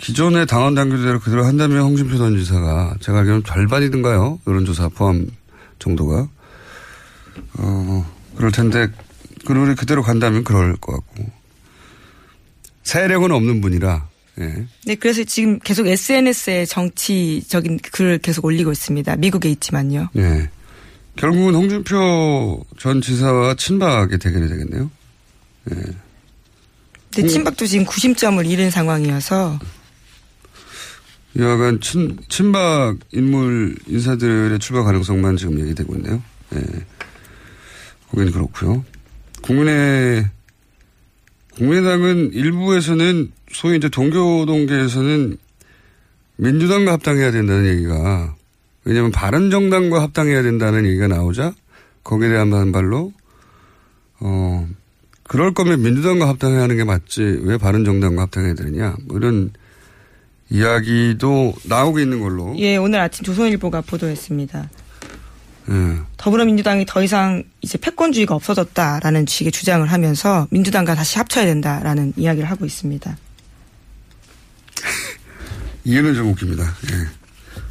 기존의 0.01 0.47
당원 0.47 0.73
당규대로 0.73 1.19
그대로 1.19 1.45
한다면 1.45 1.81
홍준표 1.81 2.17
전 2.17 2.37
지사가 2.37 2.95
제가 3.01 3.19
알기로는 3.19 3.43
절반이든가요, 3.43 4.39
여론조사 4.47 4.89
포함 4.89 5.27
정도가. 5.79 6.27
어, 7.59 8.13
그럴 8.35 8.51
텐데, 8.51 8.87
그 9.45 9.53
룰이 9.53 9.75
그대로 9.75 10.01
간다면 10.01 10.43
그럴 10.43 10.75
것 10.77 10.93
같고. 10.93 11.31
세력은 12.83 13.31
없는 13.31 13.61
분이라, 13.61 14.07
예. 14.39 14.65
네, 14.85 14.95
그래서 14.95 15.23
지금 15.23 15.59
계속 15.59 15.87
SNS에 15.87 16.65
정치적인 16.65 17.79
글을 17.91 18.17
계속 18.17 18.45
올리고 18.45 18.71
있습니다. 18.71 19.15
미국에 19.17 19.49
있지만요. 19.49 20.09
예. 20.17 20.49
결국은 21.15 21.53
홍준표 21.53 22.65
전 22.79 23.01
지사와 23.01 23.53
친박의 23.55 24.17
대결이 24.17 24.49
되겠네요. 24.49 24.89
예. 25.71 27.27
친박도 27.27 27.67
지금 27.67 27.85
구심점을 27.85 28.43
잃은 28.45 28.71
상황이어서 28.71 29.59
여하간 31.37 31.79
친, 31.79 32.17
친박 32.27 32.97
인물 33.11 33.75
인사들의 33.87 34.59
출마 34.59 34.83
가능성만 34.83 35.37
지금 35.37 35.59
얘기되고 35.59 35.95
있네요. 35.95 36.21
예. 36.55 36.61
거기는 38.09 38.31
그렇고요. 38.31 38.83
국민의 39.41 40.29
국민의당은 41.55 42.33
일부에서는 42.33 43.31
소위 43.51 43.77
이제 43.77 43.89
동교동계에서는 43.89 45.37
민주당과 46.37 46.93
합당해야 46.93 47.31
된다는 47.31 47.65
얘기가 47.67 48.35
왜냐하면 48.83 49.11
바른정당과 49.11 50.01
합당해야 50.01 50.41
된다는 50.41 50.85
얘기가 50.85 51.07
나오자 51.07 51.53
거기에 52.03 52.29
대한 52.29 52.49
반발로 52.49 53.13
어 54.21 54.67
그럴 55.23 55.53
거면 55.53 55.81
민주당과 55.81 56.27
합당해야 56.27 56.61
하는 56.61 56.77
게 56.77 56.83
맞지 56.83 57.41
왜 57.43 57.57
바른정당과 57.57 58.23
합당해야 58.23 58.53
되느냐 58.55 58.95
뭐 59.05 59.17
이런 59.17 59.51
이야기도 60.51 61.53
나오고 61.63 61.99
있는 61.99 62.19
걸로 62.19 62.53
예, 62.59 62.75
오늘 62.75 62.99
아침 62.99 63.23
조선일보가 63.23 63.81
보도했습니다. 63.81 64.69
예. 65.69 65.97
더불어민주당이 66.17 66.85
더 66.85 67.01
이상 67.01 67.43
이제 67.61 67.77
패권주의가 67.77 68.35
없어졌다라는 68.35 69.25
식의 69.27 69.53
주장을 69.53 69.87
하면서 69.89 70.47
민주당과 70.51 70.93
다시 70.95 71.17
합쳐야 71.17 71.45
된다라는 71.45 72.13
이야기를 72.17 72.49
하고 72.49 72.65
있습니다. 72.65 73.17
이해는 75.85 76.15
좀 76.15 76.27
웃깁니다. 76.27 76.63
예. 76.63 77.21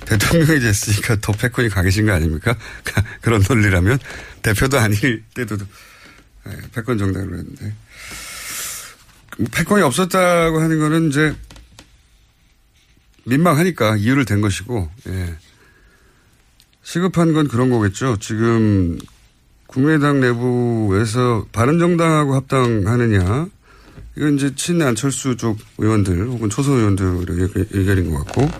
대통령이 0.06 0.60
됐으니까 0.60 1.16
더 1.20 1.32
패권이 1.32 1.68
강해진 1.68 2.06
거 2.06 2.12
아닙니까? 2.12 2.56
그런 3.20 3.44
논리라면 3.46 3.98
대표도 4.40 4.78
아닐 4.78 5.22
때도 5.34 5.58
예, 6.48 6.56
패권 6.72 6.96
정당으로 6.96 7.36
했는데 7.36 7.74
패권이 9.52 9.82
없었다고 9.82 10.60
하는 10.60 10.78
거는 10.80 11.10
이제 11.10 11.34
민망하니까 13.24 13.96
이유를 13.96 14.24
댄 14.24 14.40
것이고 14.40 14.88
예. 15.08 15.34
시급한 16.82 17.32
건 17.32 17.48
그런 17.48 17.70
거겠죠. 17.70 18.16
지금 18.18 18.98
국민의당 19.66 20.20
내부에서 20.20 21.46
바른정당하고 21.52 22.34
합당하느냐. 22.34 23.46
이건 24.16 24.34
이제 24.34 24.52
친 24.56 24.82
안철수 24.82 25.36
쪽 25.36 25.58
의원들 25.78 26.26
혹은 26.26 26.50
초선 26.50 26.74
의원들의 26.78 27.66
의견인 27.70 28.10
것 28.10 28.24
같고 28.24 28.50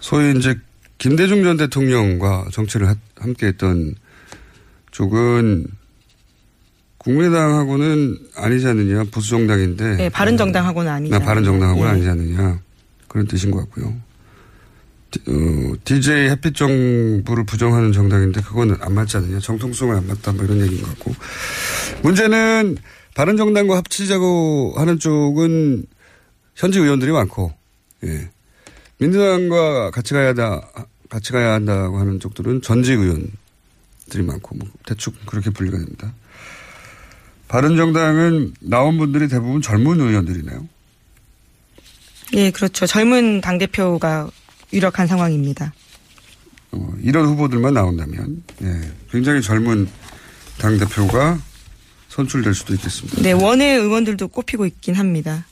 소위 0.00 0.36
이제 0.36 0.58
김대중 0.98 1.44
전 1.44 1.56
대통령과 1.56 2.48
정치를 2.52 2.88
하, 2.88 2.96
함께 3.16 3.46
했던 3.46 3.94
쪽은 4.90 5.66
국민의당하고는 6.98 8.18
아니지 8.36 8.66
않느냐 8.66 9.04
보수정당인데 9.04 9.96
네, 9.96 10.08
바른정당하고는 10.08 10.90
아니죠. 10.90 11.18
바른정당하고는 11.20 11.86
예. 11.86 11.92
아니지 11.92 12.08
않느냐 12.08 12.60
그런 13.14 13.28
뜻인 13.28 13.52
것 13.52 13.60
같고요. 13.60 13.86
어, 15.28 15.76
DJ 15.84 16.30
햇빛 16.30 16.56
정부를 16.56 17.44
부정하는 17.46 17.92
정당인데 17.92 18.40
그거는 18.40 18.76
안 18.80 18.92
맞지 18.94 19.18
않느냐 19.18 19.38
정통성을 19.38 19.94
안 19.94 20.08
맞다 20.08 20.32
뭐 20.32 20.44
이런 20.44 20.60
얘기인 20.60 20.82
것 20.82 20.88
같고 20.88 21.14
문제는 22.02 22.76
바른 23.14 23.36
정당과 23.36 23.76
합치자고 23.76 24.74
하는 24.76 24.98
쪽은 24.98 25.84
현직 26.56 26.80
의원들이 26.80 27.12
많고 27.12 27.54
예. 28.02 28.28
민주당과 28.98 29.92
같이 29.92 30.12
가야 30.14 30.30
한다 30.30 30.68
같이 31.08 31.30
가야 31.30 31.52
한다고 31.52 32.00
하는 32.00 32.18
쪽들은 32.18 32.62
전직 32.62 32.98
의원들이 32.98 34.24
많고 34.26 34.56
뭐 34.56 34.68
대충 34.84 35.12
그렇게 35.26 35.50
분리가 35.50 35.78
됩니다. 35.78 36.12
바른 37.46 37.76
정당은 37.76 38.54
나온 38.58 38.98
분들이 38.98 39.28
대부분 39.28 39.62
젊은 39.62 40.00
의원들이네요. 40.00 40.73
예, 42.34 42.50
그렇죠. 42.50 42.86
젊은 42.86 43.40
당 43.40 43.58
대표가 43.58 44.28
유력한 44.72 45.06
상황입니다. 45.06 45.72
어, 46.72 46.92
이런 47.00 47.26
후보들만 47.26 47.74
나온다면 47.74 48.42
예, 48.62 48.80
굉장히 49.10 49.40
젊은 49.40 49.88
당 50.58 50.78
대표가 50.78 51.38
선출될 52.08 52.54
수도 52.54 52.74
있겠습니다. 52.74 53.22
네, 53.22 53.32
원외 53.32 53.74
의원들도 53.74 54.28
꼽히고 54.28 54.66
있긴 54.66 54.94
합니다. 54.94 55.46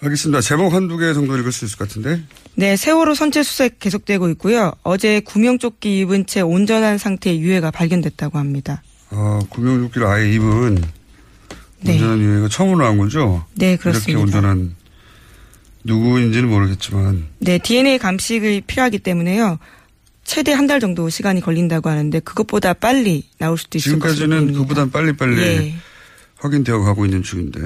알겠습니다. 0.00 0.40
제목 0.40 0.72
한두 0.72 0.96
개 0.96 1.12
정도 1.12 1.36
읽을 1.36 1.50
수 1.50 1.64
있을 1.64 1.76
것 1.76 1.88
같은데. 1.88 2.22
네, 2.54 2.76
세월호 2.76 3.14
선체 3.14 3.42
수색 3.42 3.80
계속되고 3.80 4.28
있고요. 4.30 4.72
어제 4.82 5.20
구명조끼 5.20 6.00
입은 6.00 6.26
채 6.26 6.40
온전한 6.40 6.98
상태의 6.98 7.40
유해가 7.40 7.70
발견됐다고 7.70 8.38
합니다. 8.38 8.82
아, 9.10 9.40
구명조끼를 9.48 10.06
아예 10.06 10.32
입은 10.32 10.82
네. 11.80 11.94
온전한 11.94 12.20
유해가 12.20 12.48
처음으로 12.48 12.84
나온 12.84 12.98
거죠? 12.98 13.44
네, 13.54 13.76
그렇습니다. 13.76 14.10
이렇게 14.10 14.22
온전한 14.22 14.76
누구인지는 15.84 16.48
모르겠지만 16.48 17.26
네, 17.38 17.58
DNA 17.58 17.98
감식이 17.98 18.62
필요하기 18.66 18.98
때문에요. 19.00 19.58
최대 20.24 20.52
한 20.52 20.66
달 20.66 20.78
정도 20.80 21.08
시간이 21.08 21.40
걸린다고 21.40 21.88
하는데 21.88 22.20
그것보다 22.20 22.74
빨리 22.74 23.24
나올 23.38 23.56
수도 23.56 23.78
있을 23.78 23.98
것으로 23.98 24.14
지금까지는. 24.26 24.52
그보단 24.54 24.90
빨리빨리 24.90 25.40
예. 25.40 25.74
확인되어 26.36 26.80
가고 26.80 27.06
있는 27.06 27.22
중인데. 27.22 27.60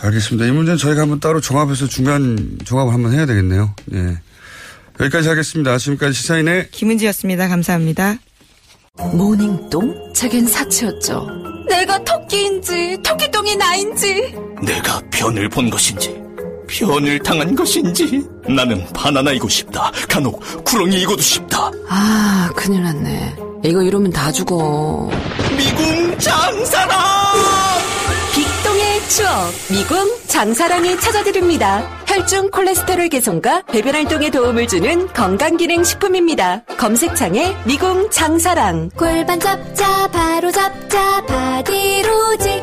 알겠습니다. 0.00 0.46
이 0.46 0.50
문제는 0.52 0.78
저희가 0.78 1.02
한번 1.02 1.20
따로 1.20 1.40
종합해서 1.40 1.86
중간 1.88 2.56
종합을 2.64 2.92
한번 2.94 3.12
해야 3.12 3.26
되겠네요. 3.26 3.74
예. 3.92 4.16
여기까지 5.00 5.28
하겠습니다. 5.28 5.76
지금까지 5.76 6.14
시사인의 6.18 6.70
김은지였습니다. 6.70 7.48
감사합니다. 7.48 8.16
모닝똥? 8.96 10.12
제겐 10.14 10.46
사치였죠. 10.46 11.26
내가 11.68 12.02
토끼인지 12.02 12.96
토끼똥이 13.04 13.56
나인지 13.56 14.34
내가 14.64 15.00
변을 15.12 15.48
본 15.50 15.68
것인지 15.70 16.16
변을 16.68 17.18
당한 17.20 17.54
것인지? 17.54 18.22
나는 18.48 18.86
바나나이고 18.92 19.48
싶다. 19.48 19.90
간혹 20.08 20.40
구렁이이고도 20.64 21.20
싶다. 21.22 21.70
아 21.88 22.50
큰일 22.54 22.82
났네. 22.84 23.36
이거 23.64 23.82
이러면 23.82 24.12
다 24.12 24.30
죽어. 24.30 25.10
미궁 25.56 26.18
장사랑! 26.18 26.98
빅동의 28.34 29.08
추억 29.08 29.52
미궁 29.70 30.16
장사랑이 30.28 31.00
찾아드립니다. 31.00 31.82
혈중 32.06 32.50
콜레스테롤 32.50 33.08
개선과 33.08 33.62
배변 33.72 33.94
활동에 33.94 34.30
도움을 34.30 34.68
주는 34.68 35.08
건강기능 35.12 35.82
식품입니다. 35.82 36.62
검색창에 36.78 37.56
미궁 37.64 38.10
장사랑. 38.10 38.90
골반 38.96 39.40
잡자 39.40 40.08
바로 40.08 40.52
잡자 40.52 41.22
바디로직 41.26 42.62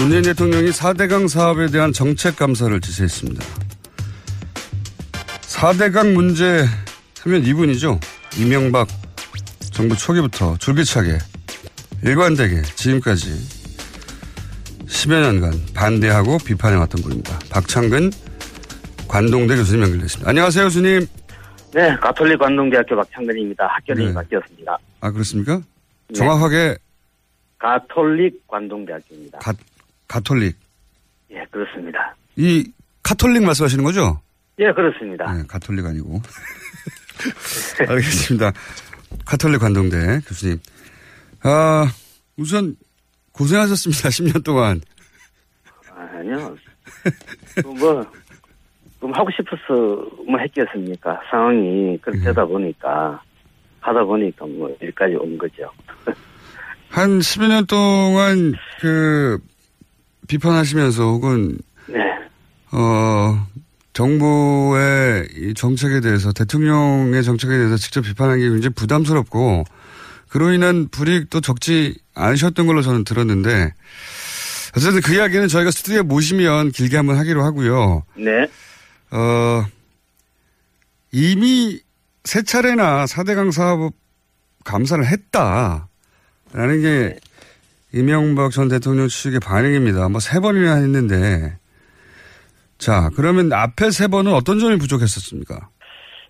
문재인 0.00 0.22
대통령이 0.22 0.70
4대강 0.70 1.28
사업에 1.28 1.66
대한 1.66 1.92
정책 1.92 2.36
감사를 2.36 2.80
지시했습니다. 2.80 3.44
4대강 5.42 6.12
문제 6.12 6.64
하면 7.22 7.44
이분이죠. 7.44 7.98
이명박 8.38 8.86
정부 9.72 9.96
초기부터 9.96 10.56
줄기차게 10.58 11.18
일관되게 12.04 12.62
지금까지 12.62 13.30
10여 14.86 15.20
년간 15.20 15.52
반대하고 15.74 16.38
비판해왔던 16.38 17.02
분입니다. 17.02 17.38
박창근 17.50 18.12
관동대 19.08 19.56
교수님 19.56 19.82
연결됐습니다. 19.82 20.30
안녕하세요, 20.30 20.64
교수님. 20.64 21.06
네, 21.74 21.96
가톨릭 21.96 22.38
관동대학교 22.38 22.94
박창근입니다. 22.96 23.66
학교를 23.66 24.06
네. 24.06 24.14
바뀌었습니다. 24.14 24.78
아, 25.00 25.10
그렇습니까? 25.10 25.60
네. 26.08 26.14
정확하게 26.14 26.76
가톨릭 27.58 28.46
관동대학교입니다. 28.46 29.38
가, 29.40 29.52
가톨릭. 30.08 30.56
예, 31.30 31.44
그렇습니다. 31.50 32.16
이 32.36 32.70
카톨릭 33.02 33.44
말씀하시는 33.44 33.84
거죠? 33.84 34.20
예, 34.58 34.72
그렇습니다. 34.72 35.32
네, 35.32 35.42
가톨릭 35.46 35.86
아니고. 35.86 36.20
알겠습니다. 37.88 38.52
카톨릭 39.24 39.60
관동대 39.60 40.20
교수님. 40.26 40.58
아, 41.42 41.86
우선 42.36 42.76
고생하셨습니다. 43.32 44.08
10년 44.08 44.44
동안. 44.44 44.80
아니요. 45.94 46.56
그 47.54 47.66
뭐, 47.68 48.04
좀 49.00 49.12
하고 49.14 49.28
싶어서 49.30 50.08
뭐 50.26 50.38
했겠습니까? 50.40 51.20
상황이 51.30 51.98
그렇게 52.00 52.24
되다 52.24 52.44
보니까, 52.44 53.22
하다 53.80 54.04
보니까 54.04 54.46
뭐, 54.46 54.70
여기까지 54.82 55.14
온 55.14 55.38
거죠. 55.38 55.70
한 56.90 57.18
10여 57.18 57.48
년 57.48 57.66
동안 57.66 58.54
그 58.80 59.38
비판하시면서 60.28 61.02
혹은 61.02 61.58
네. 61.86 61.98
어 62.70 63.46
정부의 63.92 65.28
이 65.36 65.54
정책에 65.54 66.00
대해서 66.00 66.32
대통령의 66.32 67.24
정책에 67.24 67.56
대해서 67.56 67.76
직접 67.76 68.02
비판하는 68.02 68.38
게 68.38 68.48
굉장히 68.48 68.74
부담스럽고 68.74 69.64
그로 70.28 70.52
인한 70.52 70.88
불이익도 70.88 71.40
적지 71.40 71.98
않으셨던 72.14 72.66
걸로 72.66 72.82
저는 72.82 73.04
들었는데 73.04 73.72
어쨌든 74.76 75.00
그 75.00 75.14
이야기는 75.14 75.48
저희가 75.48 75.70
스튜디오에 75.70 76.02
모시면 76.02 76.70
길게 76.70 76.96
한번 76.96 77.16
하기로 77.16 77.42
하고요. 77.42 78.04
네. 78.16 78.46
어, 79.10 79.64
이미 81.10 81.80
세 82.24 82.42
차례나 82.42 83.06
4대강 83.06 83.50
사업 83.52 83.94
감사를 84.64 85.04
했다라는 85.06 85.86
게 86.82 87.16
이명박 87.98 88.50
전 88.52 88.68
대통령 88.68 89.08
측의 89.08 89.40
반응입니다. 89.40 90.08
뭐 90.08 90.20
세 90.20 90.40
번이나 90.40 90.76
했는데 90.76 91.58
자 92.78 93.10
그러면 93.16 93.52
앞에 93.52 93.90
세 93.90 94.06
번은 94.08 94.32
어떤 94.32 94.58
점이 94.58 94.78
부족했었습니까? 94.78 95.68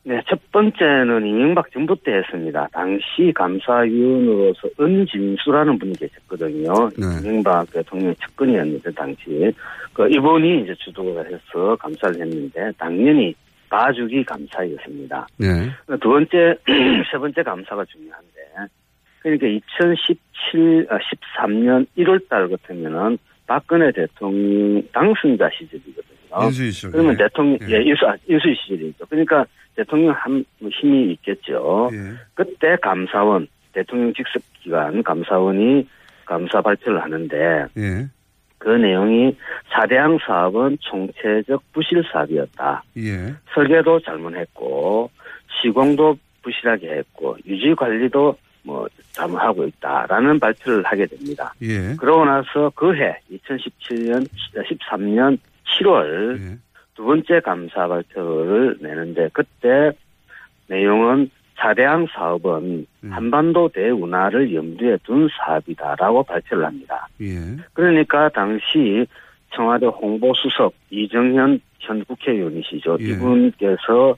네, 0.05 0.19
첫 0.27 0.41
번째는 0.53 1.27
이명박 1.27 1.71
정부 1.71 1.95
때 2.03 2.13
했습니다. 2.15 2.67
당시 2.73 3.31
감사위원으로서 3.35 4.69
은진수라는 4.81 5.79
분이 5.79 5.93
계셨거든요. 5.99 6.73
네. 6.97 7.07
이명박 7.23 7.71
대통령의 7.71 8.15
측근이었는데, 8.17 8.91
당시. 8.93 9.53
그, 9.93 10.09
이분이 10.09 10.63
이제 10.63 10.75
주도를 10.79 11.27
해서 11.27 11.77
감사를 11.77 12.19
했는데, 12.23 12.73
당연히 12.79 13.35
봐주기 13.69 14.25
감사였습니다. 14.25 15.27
네. 15.37 15.69
두 16.01 16.09
번째, 16.09 16.57
세 17.13 17.19
번째 17.19 17.43
감사가 17.43 17.85
중요한데, 17.85 18.38
그러니까 19.21 19.47
2017, 19.47 20.87
아, 20.91 20.99
13년 20.99 21.87
1월 21.99 22.29
달 22.29 22.49
같으면은 22.49 23.19
박근혜 23.47 23.91
대통령 23.93 24.83
당선자 24.93 25.49
시절이거든요. 25.57 26.45
인수위 26.45 26.71
시절. 26.71 26.93
그러면 26.93 27.17
네. 27.17 27.25
대통령, 27.25 27.59
예. 27.63 27.75
예, 27.75 27.83
인수, 27.83 28.07
아, 28.07 28.15
인수위 28.27 28.55
시절이죠. 28.55 29.07
그러니까 29.07 29.47
대통령 29.75 30.13
한, 30.13 30.45
뭐 30.59 30.71
힘이 30.71 31.13
있겠죠. 31.13 31.91
예. 31.93 32.15
그때 32.35 32.77
감사원, 32.83 33.49
대통령 33.73 34.13
직속 34.13 34.43
기관 34.63 35.03
감사원이 35.03 35.89
감사 36.25 36.61
발표를 36.61 37.03
하는데, 37.03 37.67
예. 37.77 38.09
그 38.59 38.69
내용이 38.69 39.37
사대항 39.71 40.19
사업은 40.27 40.79
총체적 40.81 41.63
부실 41.73 42.03
사업이었다. 42.13 42.83
예. 42.99 43.35
설계도 43.55 44.01
잘못했고 44.01 45.11
시공도 45.63 46.19
부실하게 46.43 46.91
했고 46.91 47.37
유지 47.47 47.75
관리도 47.75 48.37
뭐 48.63 48.87
잘못하고 49.13 49.65
있다라는 49.65 50.39
발표를 50.41 50.85
하게 50.85 51.07
됩니다. 51.07 51.53
예. 51.63 51.95
그러고 51.97 52.25
나서 52.25 52.71
그해 52.75 53.19
2017년 53.33 54.27
13년 54.55 55.39
7월 55.67 56.39
예. 56.41 56.59
두 56.95 57.05
번째 57.05 57.41
감사 57.41 57.87
발표를 57.87 58.79
내는데 58.81 59.29
그때 59.33 59.93
내용은 60.67 61.31
사대항 61.57 62.07
사업은 62.13 62.87
음. 63.05 63.13
한반도 63.13 63.69
대운하를 63.69 64.55
염두에 64.55 64.97
둔 65.05 65.29
사업이다라고 65.39 66.23
발표를 66.23 66.65
합니다. 66.65 67.09
예. 67.21 67.57
그러니까 67.73 68.29
당시 68.29 69.07
청와대 69.55 69.87
홍보수석 69.87 70.75
이정현 70.91 71.61
현 71.81 72.05
국회의원이시죠. 72.05 72.99
예. 73.01 73.05
이분께서 73.05 74.17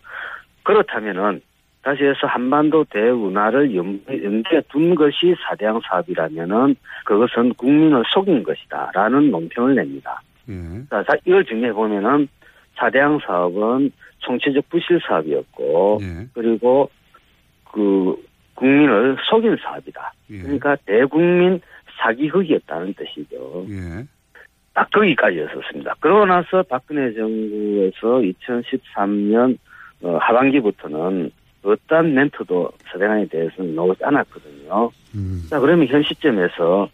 그렇다면은 0.62 1.40
다시 1.82 2.04
해서 2.04 2.26
한반도 2.26 2.84
대운하를 2.84 3.74
염- 3.74 4.00
염두에 4.08 4.60
둔 4.70 4.94
것이 4.94 5.34
사대항 5.48 5.80
사업이라면은 5.88 6.76
그것은 7.04 7.54
국민을 7.54 8.02
속인 8.12 8.42
것이다라는 8.42 9.30
논평을 9.30 9.74
냅니다. 9.76 10.20
예. 10.48 10.54
자, 10.90 11.02
자, 11.04 11.14
이걸 11.24 11.44
정리해 11.44 11.72
보면은 11.72 12.28
사대항 12.76 13.18
사업은 13.26 13.90
총체적 14.18 14.68
부실 14.68 15.00
사업이었고 15.06 15.98
예. 16.02 16.26
그리고 16.34 16.90
그 17.72 18.14
국민을 18.54 19.16
속인 19.30 19.56
사업이다. 19.62 20.12
예. 20.32 20.38
그러니까 20.42 20.76
대국민 20.84 21.60
사기극이었다는 21.98 22.94
뜻이죠. 22.94 23.64
예. 23.70 24.04
딱 24.74 24.90
거기까지였었습니다. 24.90 25.94
그러고 26.00 26.26
나서 26.26 26.62
박근혜 26.64 27.12
정부에서 27.14 28.20
2013년 28.20 29.56
어, 30.02 30.16
하반기부터는 30.18 31.30
어떠한 31.62 32.14
멘트도 32.14 32.70
사대강에 32.90 33.26
대해서는 33.26 33.74
나오지 33.74 34.04
않았거든요. 34.04 34.90
음. 35.14 35.42
자, 35.50 35.60
그러면 35.60 35.86
현 35.88 36.02
시점에서 36.02 36.88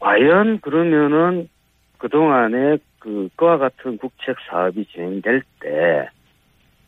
과연 0.00 0.60
그러면은 0.60 1.48
그동안에 1.98 2.78
그, 2.98 3.28
그와 3.36 3.58
같은 3.58 3.96
국책 3.98 4.36
사업이 4.48 4.84
진행될 4.86 5.42
때 5.60 6.08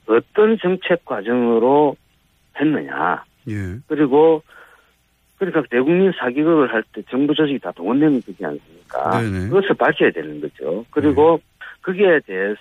어떤 0.07 0.59
정책 0.59 1.05
과정으로 1.05 1.97
했느냐. 2.59 3.25
예. 3.49 3.79
그리고 3.87 4.43
그러니까 5.39 5.63
대국민 5.71 6.13
사기극을 6.19 6.73
할 6.73 6.83
때 6.93 7.03
정부 7.11 7.35
조직이 7.35 7.59
다 7.59 7.71
동원되는 7.73 8.23
거지 8.23 8.45
않습니까? 8.45 9.21
네네. 9.21 9.49
그것을 9.49 9.75
밝혀야 9.75 10.11
되는 10.11 10.41
거죠. 10.41 10.85
그리고 10.91 11.41
거기에 11.83 12.21
대해서 12.27 12.59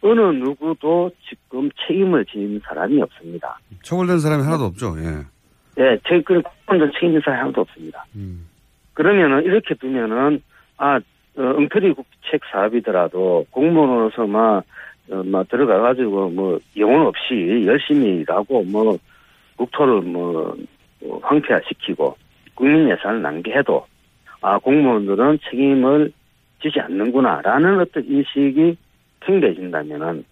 어느 0.00 0.20
누구도 0.20 1.10
지금 1.28 1.70
책임을 1.86 2.24
지는 2.26 2.60
사람이 2.64 3.00
없습니다. 3.02 3.58
처벌된 3.82 4.18
사람이 4.18 4.42
하나도 4.44 4.64
없죠. 4.64 4.94
예. 4.98 5.82
예, 5.82 5.98
제, 6.08 6.20
그, 6.22 6.40
공무원 6.66 6.92
책임진 6.92 7.20
사람이 7.24 7.40
하나도 7.40 7.60
없습니다. 7.62 8.04
음. 8.14 8.48
그러면은, 8.94 9.44
이렇게 9.44 9.74
두면은, 9.74 10.42
아, 10.76 10.96
어, 10.96 11.00
엉터리 11.56 11.92
국책 11.92 12.40
사업이더라도 12.50 13.46
공무원으로서 13.50 14.26
막, 14.26 14.64
어, 15.10 15.22
막 15.24 15.48
들어가가지고 15.48 16.30
뭐, 16.30 16.58
영혼 16.76 17.06
없이 17.06 17.64
열심히 17.66 18.20
일하고 18.20 18.64
뭐, 18.64 18.98
국토를 19.56 20.02
뭐, 20.02 20.56
뭐 21.00 21.20
황폐화시키고, 21.22 22.16
국민 22.54 22.88
예산을 22.90 23.22
낭비해도, 23.22 23.86
아, 24.40 24.58
공무원들은 24.58 25.38
책임을 25.48 26.12
지지 26.60 26.80
않는구나라는 26.80 27.80
어떤 27.80 28.04
인식이 28.04 28.76
생겨진다면은, 29.24 30.24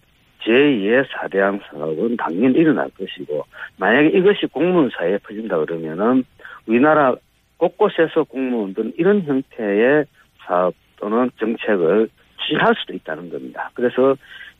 제2의 0.43 1.05
사대항 1.11 1.59
사업은 1.69 2.17
당연히 2.17 2.57
일어날 2.57 2.89
것이고, 2.91 3.43
만약에 3.77 4.09
이것이 4.09 4.45
공무원 4.47 4.89
사이에 4.97 5.17
퍼진다 5.19 5.57
그러면은, 5.59 6.23
우리나라 6.65 7.15
곳곳에서 7.57 8.23
공무원들은 8.23 8.93
이런 8.97 9.23
형태의 9.23 10.05
사업 10.45 10.73
또는 10.97 11.29
정책을 11.39 12.09
추진할 12.41 12.75
수도 12.75 12.93
있다는 12.93 13.29
겁니다. 13.29 13.69
그래서, 13.73 14.15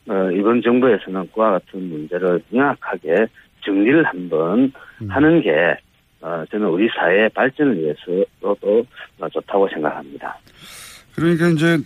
어, 0.08 0.30
이번 0.32 0.62
정부에서는 0.62 1.30
그와 1.32 1.52
같은 1.52 1.88
문제를 1.88 2.42
명확하게 2.50 3.26
정리를 3.64 4.04
한번 4.04 4.72
하는 5.08 5.42
게, 5.42 5.76
어, 6.20 6.44
저는 6.50 6.66
우리 6.68 6.88
사회의 6.88 7.28
발전을 7.28 7.78
위해서도 7.78 8.86
어, 9.20 9.28
좋다고 9.28 9.68
생각합니다. 9.68 10.36
그러니까 11.14 11.48
이제 11.48 11.76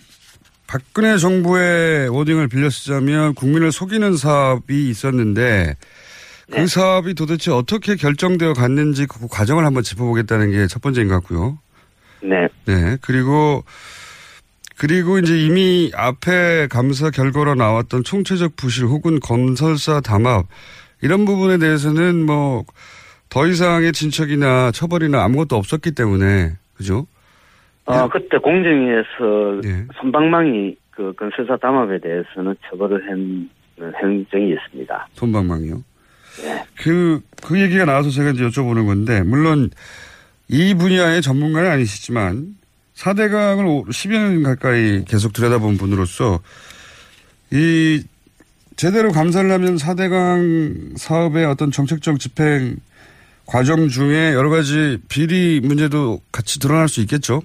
박근혜 0.73 1.17
정부의 1.17 2.09
워딩을 2.09 2.47
빌려 2.47 2.67
쓰자면 2.71 3.35
국민을 3.35 3.71
속이는 3.71 4.17
사업이 4.17 4.89
있었는데 4.89 5.75
그 6.51 6.55
네. 6.55 6.65
사업이 6.65 7.13
도대체 7.13 7.51
어떻게 7.51 7.95
결정되어 7.95 8.53
갔는지 8.53 9.05
그 9.05 9.27
과정을 9.27 9.67
한번 9.67 9.83
짚어보겠다는 9.83 10.49
게 10.49 10.65
첫 10.67 10.81
번째인 10.81 11.09
것 11.09 11.13
같고요. 11.15 11.59
네. 12.23 12.47
네. 12.65 12.97
그리고 13.01 13.63
그리고 14.75 15.19
이제 15.19 15.37
이미 15.37 15.91
앞에 15.93 16.65
감사 16.71 17.11
결과로 17.11 17.53
나왔던 17.53 18.03
총체적 18.03 18.55
부실 18.55 18.85
혹은 18.85 19.19
건설사 19.19 20.01
담합 20.01 20.47
이런 21.03 21.25
부분에 21.25 21.59
대해서는 21.59 22.25
뭐 22.25 22.65
더 23.29 23.47
이상의 23.47 23.93
진척이나 23.93 24.69
처벌이나 24.71 25.23
아무것도 25.23 25.55
없었기 25.55 25.93
때문에 25.93 26.55
그죠? 26.75 27.07
어, 27.85 28.07
그때 28.09 28.37
공정위에서 28.37 29.61
예. 29.65 29.85
손방망이 29.99 30.75
그 30.91 31.13
건설사 31.13 31.57
담합에 31.57 31.99
대해서는 31.99 32.55
처벌을 32.69 33.09
한 33.09 33.49
행정이 33.79 34.53
있습니다. 34.53 35.07
손방망이요. 35.13 35.83
그, 36.75 37.21
그 37.43 37.59
얘기가 37.59 37.85
나와서 37.85 38.09
제가 38.09 38.31
이제 38.31 38.43
여쭤보는 38.43 38.85
건데, 38.85 39.21
물론 39.23 39.69
이 40.47 40.73
분야의 40.73 41.21
전문가는 41.21 41.69
아니시지만, 41.69 42.55
4대강을 42.95 43.87
10여 43.87 44.11
년 44.11 44.43
가까이 44.43 45.03
계속 45.05 45.33
들여다본 45.33 45.77
분으로서, 45.77 46.39
이, 47.51 48.03
제대로 48.75 49.11
감사를 49.11 49.49
하면 49.51 49.75
4대강 49.75 50.97
사업의 50.97 51.45
어떤 51.45 51.71
정책적 51.71 52.19
집행 52.19 52.77
과정 53.45 53.87
중에 53.87 54.33
여러 54.33 54.49
가지 54.49 54.97
비리 55.09 55.59
문제도 55.61 56.19
같이 56.31 56.59
드러날 56.59 56.87
수 56.87 57.01
있겠죠? 57.01 57.41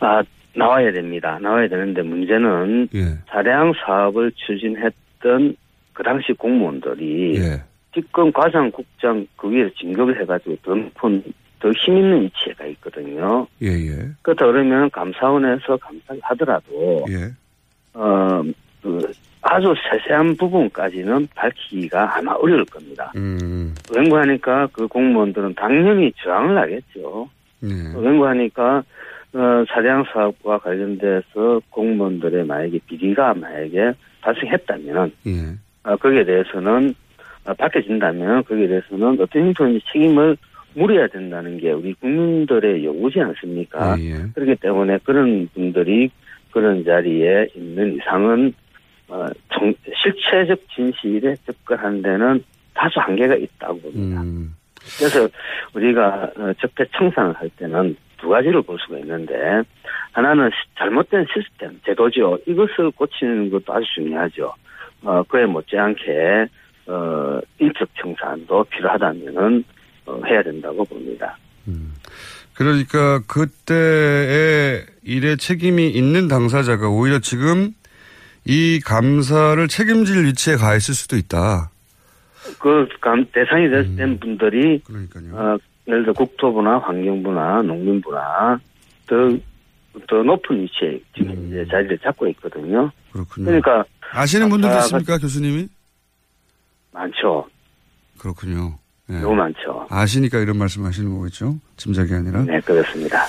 아, 0.00 0.22
나와야 0.54 0.92
됩니다. 0.92 1.38
나와야 1.40 1.68
되는데 1.68 2.02
문제는 2.02 2.88
예. 2.94 3.18
사대항 3.28 3.72
사업을 3.84 4.32
추진했던 4.34 5.56
그 5.92 6.02
당시 6.02 6.32
공무원들이 6.32 7.36
예. 7.36 7.62
집권 7.94 8.32
과장국장 8.32 9.26
그 9.36 9.48
위에 9.50 9.70
진급을 9.78 10.20
해가지고 10.20 10.56
더 10.62 10.74
높은 10.74 11.22
더 11.60 11.70
힘 11.84 11.96
있는 11.98 12.22
위치에 12.22 12.54
가 12.54 12.64
있거든요. 12.66 13.46
예, 13.62 13.66
예. 13.68 14.08
그렇다 14.22 14.46
그러면 14.46 14.88
감사원에서 14.90 15.76
감사를 15.76 16.20
하더라도 16.22 17.04
예. 17.10 17.30
어, 17.92 18.42
그 18.82 19.12
아주 19.42 19.74
세세한 19.90 20.36
부분까지는 20.36 21.28
밝히기가 21.34 22.16
아마 22.16 22.32
어려울 22.32 22.64
겁니다. 22.66 23.12
음, 23.16 23.74
웬고하니까 23.94 24.68
그 24.72 24.86
공무원들은 24.86 25.54
당연히 25.54 26.12
저항을 26.22 26.58
하겠죠. 26.58 27.28
네. 27.60 27.70
웬고하니까 27.96 28.82
어, 29.32 29.64
사대항 29.68 30.04
사업과 30.12 30.58
관련돼서 30.58 31.60
공무원들의 31.70 32.44
만약에 32.44 32.80
비리가 32.86 33.34
만약에 33.34 33.92
발생했다면 34.20 35.12
예. 35.26 35.30
어, 35.84 35.96
거기에 35.96 36.24
대해서는 36.24 36.94
어, 37.46 37.54
밝혀진다면 37.54 38.44
거기에 38.44 38.66
대해서는 38.66 39.20
어떤 39.20 39.42
형태인지 39.42 39.84
책임을 39.92 40.36
물어야 40.74 41.06
된다는 41.08 41.58
게 41.58 41.72
우리 41.72 41.94
국민들의 41.94 42.84
요구지 42.84 43.20
않습니까? 43.20 43.96
예, 43.98 44.10
예. 44.10 44.16
그렇기 44.34 44.56
때문에 44.56 44.98
그런 45.04 45.48
분들이 45.54 46.10
그런 46.50 46.84
자리에 46.84 47.48
있는 47.54 47.96
이상은 47.96 48.52
어, 49.10 49.26
정- 49.52 49.74
실체적 50.02 50.58
진실에 50.74 51.34
접근한 51.44 52.00
데는 52.02 52.42
다소 52.74 53.00
한계가 53.00 53.34
있다고 53.34 53.80
봅니다. 53.80 54.22
그래서 54.98 55.28
우리가 55.74 56.30
어, 56.36 56.52
적폐 56.60 56.84
청산을 56.96 57.34
할 57.34 57.50
때는 57.50 57.96
두 58.18 58.28
가지를 58.28 58.62
볼 58.62 58.78
수가 58.78 58.98
있는데 59.00 59.34
하나는 60.12 60.48
시- 60.50 60.76
잘못된 60.78 61.26
시스템, 61.34 61.78
제도죠. 61.84 62.38
이것을 62.46 62.90
고치는 62.92 63.50
것도 63.50 63.72
아주 63.74 63.84
중요하죠. 63.94 64.52
어, 65.02 65.22
그에 65.24 65.44
못지않게 65.46 66.46
어, 66.86 67.40
인적 67.58 67.88
청산도 68.00 68.64
필요하다면은 68.64 69.64
어, 70.06 70.20
해야 70.26 70.42
된다고 70.42 70.84
봅니다. 70.84 71.36
그러니까 72.54 73.20
그때의 73.26 74.84
일에 75.04 75.36
책임이 75.36 75.88
있는 75.90 76.28
당사자가 76.28 76.88
오히려 76.88 77.18
지금 77.20 77.72
이 78.44 78.80
감사를 78.84 79.68
책임질 79.68 80.24
위치에 80.26 80.56
가 80.56 80.74
있을 80.76 80.94
수도 80.94 81.16
있다. 81.16 81.70
그 82.58 82.88
감- 83.00 83.26
대상이 83.32 83.68
된 83.96 84.18
분들이 84.18 84.82
어, 85.32 85.56
예를 85.86 86.02
들어 86.04 86.12
국토부나 86.14 86.78
환경부나 86.78 87.62
농림부나 87.62 88.58
더, 89.06 89.14
더 90.08 90.16
높은 90.22 90.62
위치에 90.62 91.00
지금 91.16 91.46
이제 91.48 91.64
자리를 91.70 91.98
잡고 91.98 92.28
있거든요. 92.28 92.90
그렇군요. 93.12 93.46
그러니까 93.46 93.84
아시는 94.12 94.48
분들도 94.48 94.74
있습니까, 94.78 95.18
교수님이? 95.18 95.68
많죠. 96.92 97.46
그렇군요. 98.18 98.78
예. 99.10 99.14
너무 99.20 99.34
많죠. 99.34 99.86
아시니까 99.90 100.38
이런 100.38 100.56
말씀 100.56 100.84
하시는 100.84 101.16
거겠죠? 101.18 101.56
짐작이 101.76 102.12
아니라. 102.14 102.42
네, 102.42 102.60
그렇습니다. 102.60 103.26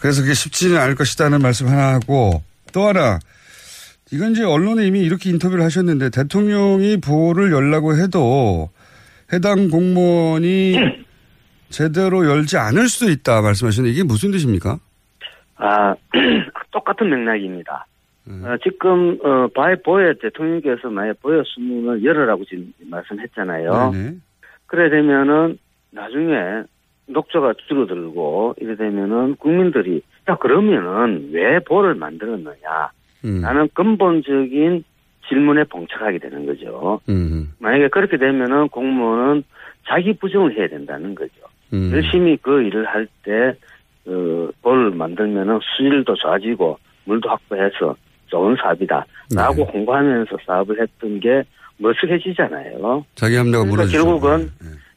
그래서 0.00 0.22
그게 0.22 0.34
쉽지는 0.34 0.78
않을 0.78 0.94
것이다는 0.94 1.40
말씀 1.40 1.66
하나 1.68 1.94
하고 1.94 2.42
또 2.72 2.86
하나 2.88 3.18
이건 4.12 4.32
이제 4.32 4.44
언론에 4.44 4.86
이미 4.86 5.00
이렇게 5.00 5.30
인터뷰를 5.30 5.64
하셨는데 5.64 6.10
대통령이 6.10 6.98
보호를 7.00 7.52
열라고 7.52 7.96
해도 7.96 8.70
해당 9.32 9.68
공무원이 9.68 10.76
제대로 11.68 12.24
열지 12.24 12.56
않을 12.56 12.88
수도 12.88 13.10
있다 13.10 13.42
말씀하시는데 13.42 13.92
이게 13.92 14.02
무슨 14.02 14.30
뜻입니까? 14.30 14.78
아, 15.56 15.94
똑같은 16.70 17.10
맥락입니다. 17.10 17.86
어, 18.28 18.56
지금, 18.62 19.18
어, 19.24 19.48
바에 19.54 19.76
보여 19.76 20.12
대통령께서 20.14 20.90
만약 20.90 21.20
보여 21.22 21.42
수문을 21.44 22.04
열으라고 22.04 22.44
지금 22.44 22.72
말씀했잖아요. 22.86 23.90
네네. 23.92 24.16
그래 24.66 24.90
되면은 24.90 25.58
나중에 25.90 26.64
녹조가 27.06 27.54
줄어들고 27.66 28.56
이래 28.58 28.76
되면은 28.76 29.36
국민들이 29.36 30.02
야 30.28 30.36
그러면은 30.36 31.30
왜 31.32 31.58
보를 31.60 31.94
만들었느냐 31.94 32.90
음. 33.24 33.40
나는 33.40 33.68
근본적인 33.74 34.84
질문에 35.28 35.64
봉착하게 35.64 36.18
되는 36.18 36.46
거죠. 36.46 37.00
음. 37.08 37.52
만약에 37.58 37.88
그렇게 37.88 38.16
되면은 38.16 38.68
공무원은 38.68 39.44
자기 39.86 40.12
부정을 40.14 40.56
해야 40.56 40.68
된다는 40.68 41.14
거죠. 41.14 41.32
음. 41.72 41.90
열심히 41.92 42.36
그 42.40 42.62
일을 42.62 42.86
할 42.86 43.06
때, 43.22 43.54
어, 44.06 44.48
볼 44.62 44.90
만들면은 44.90 45.58
수질도 45.62 46.14
좋아지고 46.14 46.78
물도 47.04 47.28
확보해서 47.28 47.94
좋은 48.26 48.56
사업이다. 48.56 49.04
라고 49.34 49.64
네. 49.64 49.70
홍보하면서 49.72 50.36
사업을 50.46 50.80
했던 50.80 51.20
게 51.20 51.42
머쓱해지잖아요. 51.80 53.04
자기 53.14 53.36
합리가 53.36 53.58
그러니까 53.58 53.64
무너지죠. 53.64 54.04
결국은, 54.04 54.50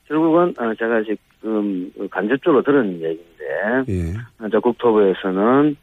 결국은, 0.08 0.54
어, 0.58 0.74
제가 0.76 1.04
지금 1.04 1.92
간접적으로 2.10 2.62
들은 2.64 2.94
얘기인데, 2.94 3.84
예. 3.90 4.14
어, 4.40 4.50
저 4.50 4.60
국토부에서는 4.60 5.64
신 5.64 5.78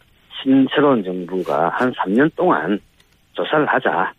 새로운 0.75 1.03
정부가 1.03 1.69
한 1.71 1.93
3년 1.93 2.31
동안 2.37 2.79
조사를 3.33 3.67
하자. 3.67 4.13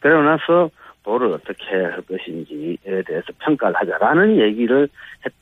그러고 0.00 0.22
나서 0.22 0.70
보를 1.02 1.32
어떻게 1.32 1.64
할 1.64 2.00
것인지에 2.02 3.02
대해서 3.06 3.26
평가를 3.38 3.74
하자라는 3.76 4.38
얘기를 4.38 4.88
했, 5.24 5.32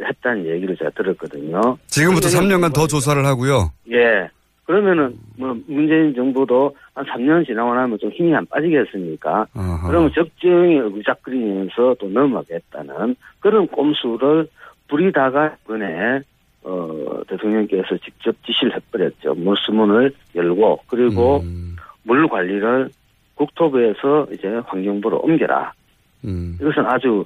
했다는 0.00 0.46
얘기를 0.46 0.76
제가 0.76 0.90
들었거든요. 0.90 1.78
지금부터 1.86 2.28
그러면은 2.28 2.68
3년간 2.68 2.74
더 2.74 2.86
조사를 2.86 3.24
하고요. 3.24 3.70
예. 3.90 4.28
그러면은 4.64 5.16
뭐 5.36 5.56
문재인 5.68 6.12
정부도 6.14 6.74
한 6.94 7.04
3년 7.04 7.46
지나고 7.46 7.74
나면 7.74 7.98
좀 7.98 8.10
힘이 8.10 8.34
안 8.34 8.44
빠지겠습니까? 8.46 9.46
아하. 9.54 9.88
그러면 9.88 10.10
적정이 10.12 10.76
의작거리면서 10.76 11.94
또 12.00 12.08
넘어가겠다는 12.08 13.14
그런 13.38 13.68
꼼수를 13.68 14.48
부리다가 14.88 15.56
이번에 15.64 16.20
어 16.68 17.20
대통령께서 17.28 17.96
직접 18.04 18.34
지시를 18.44 18.74
해버렸죠. 18.74 19.34
물수문을 19.34 20.12
열고 20.34 20.80
그리고 20.88 21.38
음. 21.38 21.76
물 22.02 22.28
관리를 22.28 22.90
국토부에서 23.36 24.26
이제 24.32 24.48
환경부로 24.66 25.20
옮겨라. 25.20 25.72
음. 26.24 26.58
이것은 26.60 26.84
아주 26.84 27.24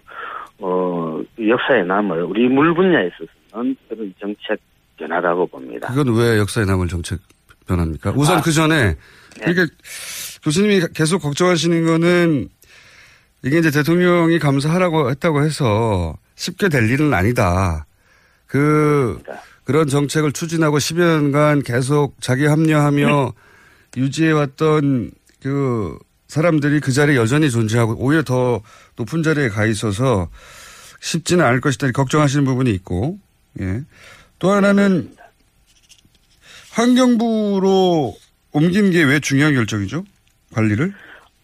어 0.58 1.22
역사에 1.40 1.84
남을 1.84 2.24
우리 2.24 2.48
물 2.48 2.74
분야에 2.74 3.08
있어서는 3.08 3.76
그런 3.88 4.12
정책 4.20 4.60
변화라고 4.98 5.46
봅니다. 5.46 5.88
그건 5.88 6.14
왜 6.14 6.38
역사에 6.38 6.66
남을 6.66 6.88
정책 6.88 7.18
변합니까? 7.66 8.12
우선 8.14 8.38
아, 8.38 8.40
그 8.42 8.52
전에 8.52 8.94
그러니까 9.36 9.66
교수님이 10.44 10.82
계속 10.94 11.20
걱정하시는 11.20 11.86
거는 11.86 12.48
이게 13.42 13.58
이제 13.58 13.70
대통령이 13.70 14.38
감사하라고 14.38 15.08
했다고 15.10 15.42
해서 15.42 16.14
쉽게 16.34 16.68
될 16.68 16.90
일은 16.90 17.14
아니다. 17.14 17.86
그 18.50 19.22
그런 19.62 19.86
정책을 19.86 20.32
추진하고 20.32 20.78
10여 20.78 21.22
년간 21.22 21.62
계속 21.62 22.20
자기 22.20 22.46
합리화하며 22.46 23.32
유지해왔던 23.96 25.12
그 25.40 25.96
사람들이 26.26 26.80
그 26.80 26.90
자리에 26.90 27.14
여전히 27.16 27.48
존재하고 27.48 27.94
오히려 27.98 28.22
더 28.24 28.60
높은 28.96 29.22
자리에 29.22 29.48
가 29.50 29.66
있어서 29.66 30.28
쉽지는 30.98 31.44
않을 31.44 31.60
것이다 31.60 31.92
걱정하시는 31.92 32.44
부분이 32.44 32.70
있고 32.72 33.18
예. 33.60 33.82
또 34.40 34.50
하나는 34.50 35.14
환경부로 36.72 38.14
옮긴 38.52 38.90
게 38.90 39.04
왜 39.04 39.20
중요한 39.20 39.54
결정이죠? 39.54 40.04
관리를? 40.52 40.92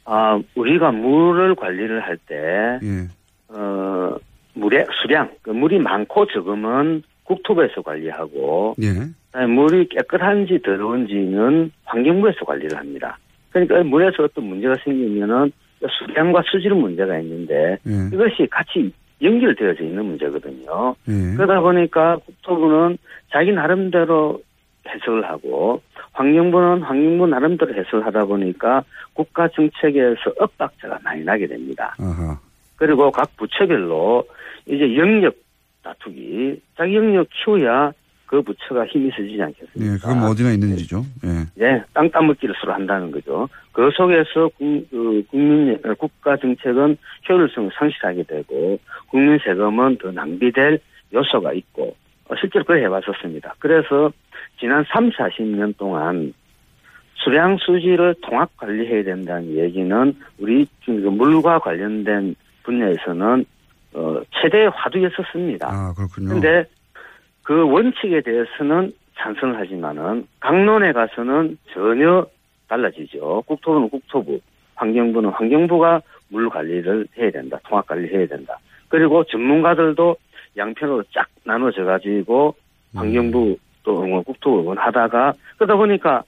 아, 0.07 0.41
우리가 0.57 0.91
물을 0.91 1.55
관리를 1.55 2.03
할 2.03 2.17
때, 2.29 2.35
예. 2.83 3.09
어, 3.49 4.17
물의 4.57 4.87
수량, 5.01 5.31
그 5.43 5.51
물이 5.51 5.79
많고 5.79 6.27
적으면 6.27 7.03
국토부에서 7.25 7.83
관리하고, 7.83 8.75
예. 8.83 9.47
물이 9.47 9.89
깨끗한지 9.91 10.61
더러운지는 10.63 11.71
환경부에서 11.85 12.45
관리를 12.45 12.77
합니다. 12.77 13.19
그러니까 13.51 13.83
물에서 13.85 14.25
어떤 14.25 14.45
문제가 14.45 14.75
생기면은 14.83 15.53
수량과 15.81 16.43
수질은 16.47 16.77
문제가 16.77 17.19
있는데, 17.19 17.79
예. 17.87 18.09
이것이 18.13 18.47
같이 18.51 18.93
연결되어져 19.23 19.85
있는 19.85 20.05
문제거든요. 20.07 20.95
예. 21.09 21.37
그러다 21.37 21.61
보니까 21.61 22.17
국토부는 22.25 22.99
자기 23.31 23.53
나름대로 23.53 24.41
해석을 24.89 25.25
하고 25.25 25.83
환경부는 26.13 26.83
환경부 26.83 27.27
나름대로 27.27 27.75
해석을 27.75 28.07
하다 28.07 28.25
보니까 28.27 28.85
국가 29.15 29.49
정책에서 29.49 30.33
엇박자가 30.39 31.01
많이 31.03 31.25
나게 31.25 31.47
됩니다. 31.47 31.95
아하. 31.99 32.39
그리고 32.77 33.11
각 33.11 33.37
부처별로 33.37 34.25
이제 34.67 34.97
영역 34.97 35.37
다투기 35.83 36.61
자기 36.77 36.97
영역 36.97 37.29
키워야 37.31 37.93
그 38.27 38.43
부처가 38.43 38.85
힘이 38.87 39.11
세지지 39.17 39.41
않겠습니까? 39.41 39.95
예. 39.95 39.99
그건 39.99 40.19
뭐 40.19 40.31
어디나 40.31 40.51
있는 40.51 40.77
지죠. 40.77 41.05
예. 41.25 41.47
네, 41.55 41.83
땅 41.95 42.11
따먹기를 42.11 42.55
서로 42.61 42.75
한다는 42.75 43.13
거죠. 43.13 43.49
그 43.73 43.89
속에서 43.95 44.49
국, 44.59 44.87
그 44.91 45.23
국민 45.31 45.79
어, 45.85 45.95
국가 45.95 46.37
정책은 46.37 46.97
효율성을 47.29 47.71
상실하게 47.79 48.25
되고 48.25 48.79
국민 49.09 49.39
세금은 49.39 49.99
더 49.99 50.11
낭비될 50.11 50.81
요소가 51.15 51.53
있고 51.53 51.95
어, 52.29 52.35
실제로 52.41 52.65
그래 52.65 52.83
해봤었습니다. 52.85 53.55
그래서 53.61 54.11
지난 54.59 54.85
3, 54.93 55.11
40년 55.11 55.77
동안 55.77 56.35
수량 57.15 57.59
수질을 57.59 58.17
통합 58.23 58.57
관리해야 58.57 59.05
된다는 59.05 59.57
얘기는 59.57 60.15
우리 60.39 60.67
물과 60.87 61.61
관련된 61.61 62.35
분야에서는 62.65 63.45
어, 63.95 64.21
최대의 64.31 64.71
화두였었습니다. 64.71 65.69
아, 65.69 65.95
그렇군요. 65.95 66.29
근데 66.29 66.65
그 67.43 67.69
원칙에 67.71 68.21
대해서는 68.21 68.93
찬성을 69.17 69.59
하지만은 69.59 70.27
강론에 70.41 70.93
가서는 70.93 71.57
전혀 71.73 72.27
달라지죠. 72.69 73.45
국토부는 73.47 73.89
국토부, 73.89 74.41
환경부는 74.75 75.31
환경부가 75.31 76.03
물 76.29 76.51
관리를 76.51 77.07
해야 77.17 77.31
된다. 77.31 77.59
통합 77.65 77.87
관리해야 77.87 78.27
된다. 78.27 78.59
그리고 78.89 79.25
전문가들도 79.25 80.17
양편으로 80.57 81.05
쫙 81.15 81.27
나눠져 81.45 81.85
가지고 81.85 82.55
환경부 82.95 83.57
또 83.83 84.03
응원, 84.03 84.25
국토부 84.25 84.61
응원하다가 84.61 85.33
그러다 85.57 85.77
보니까 85.77 86.19
어, 86.19 86.25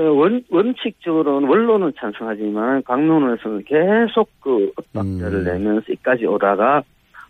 원, 0.00 0.42
원칙적으로는 0.50 1.48
원론은 1.48 1.92
찬성하지만 1.98 2.82
강론에서는 2.82 3.64
계속 3.64 4.28
그 4.40 4.72
엇박자를 4.76 5.44
내면서 5.44 5.92
이까지 5.92 6.26
오다가 6.26 6.82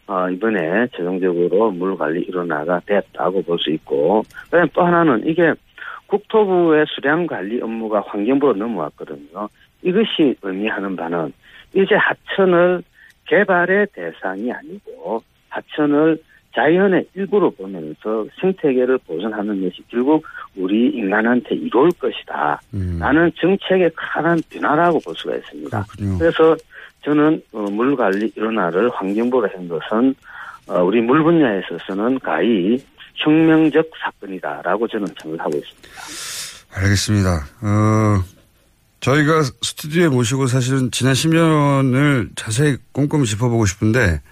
어, 0.06 0.28
이번에 0.28 0.86
최종적으로 0.88 1.70
물 1.70 1.96
관리 1.96 2.22
일어나가 2.22 2.80
됐다고 2.86 3.42
볼 3.42 3.58
수 3.58 3.70
있고, 3.70 4.22
그다음 4.50 4.68
또 4.74 4.82
하나는 4.82 5.26
이게 5.26 5.54
국토부의 6.06 6.84
수량 6.88 7.26
관리 7.26 7.60
업무가 7.62 8.02
환경부로 8.06 8.52
넘어왔거든요. 8.54 9.48
이것이 9.82 10.36
의미하는 10.42 10.94
바는 10.96 11.32
이제 11.74 11.94
하천을 11.94 12.82
개발의 13.26 13.86
대상이 13.94 14.52
아니고 14.52 15.22
하천을 15.48 16.18
자연의 16.54 17.08
일부로 17.14 17.50
보면서 17.50 18.26
생태계를 18.40 18.98
보존하는 19.06 19.60
것이 19.62 19.82
결국 19.88 20.24
우리 20.56 20.88
인간한테 20.90 21.56
이로울 21.56 21.90
것이다. 21.98 22.60
라는 22.98 23.32
정책의 23.40 23.90
큰 23.90 24.40
변화라고 24.50 25.00
볼 25.00 25.14
수가 25.16 25.34
있습니다. 25.36 25.86
그래서 26.18 26.56
저는 27.04 27.42
어, 27.52 27.62
물관리 27.62 28.32
일원화를 28.36 28.90
환경부로 28.90 29.48
한 29.52 29.68
것은 29.68 30.14
어, 30.66 30.82
우리 30.82 31.00
물 31.00 31.22
분야에 31.22 31.60
있어서는 31.60 32.18
가히 32.20 32.82
혁명적 33.16 33.90
사건이다라고 34.02 34.88
저는 34.88 35.06
생각하고 35.20 35.56
있습니다. 35.56 35.90
알겠습니다. 36.72 37.30
어, 37.62 38.24
저희가 39.00 39.42
스튜디오에 39.42 40.08
모시고 40.08 40.46
사실은 40.46 40.90
지난 40.90 41.12
10년을 41.12 42.30
자세히 42.36 42.76
꼼꼼히 42.92 43.26
짚어보고 43.26 43.66
싶은데 43.66 44.22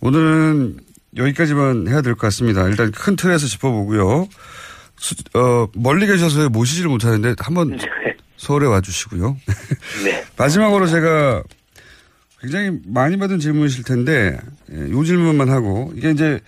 오늘은 0.00 0.76
여기까지만 1.16 1.88
해야 1.88 2.00
될 2.02 2.14
것 2.14 2.20
같습니다. 2.26 2.66
일단 2.68 2.90
큰 2.90 3.16
틀에서 3.16 3.46
짚어보고요. 3.46 4.28
수, 4.96 5.14
어, 5.34 5.68
멀리 5.74 6.06
계셔서 6.06 6.48
모시지를 6.48 6.88
못하는데 6.90 7.34
한번 7.38 7.78
서울에 8.36 8.66
와주시고요. 8.66 9.36
네. 10.04 10.24
마지막으로 10.36 10.86
제가 10.86 11.42
굉장히 12.40 12.78
많이 12.86 13.16
받은 13.16 13.38
질문이실 13.38 13.84
텐데 13.84 14.38
예, 14.72 14.90
요 14.90 15.04
질문만 15.04 15.48
하고 15.48 15.92
이게 15.96 16.10
이제 16.10 16.40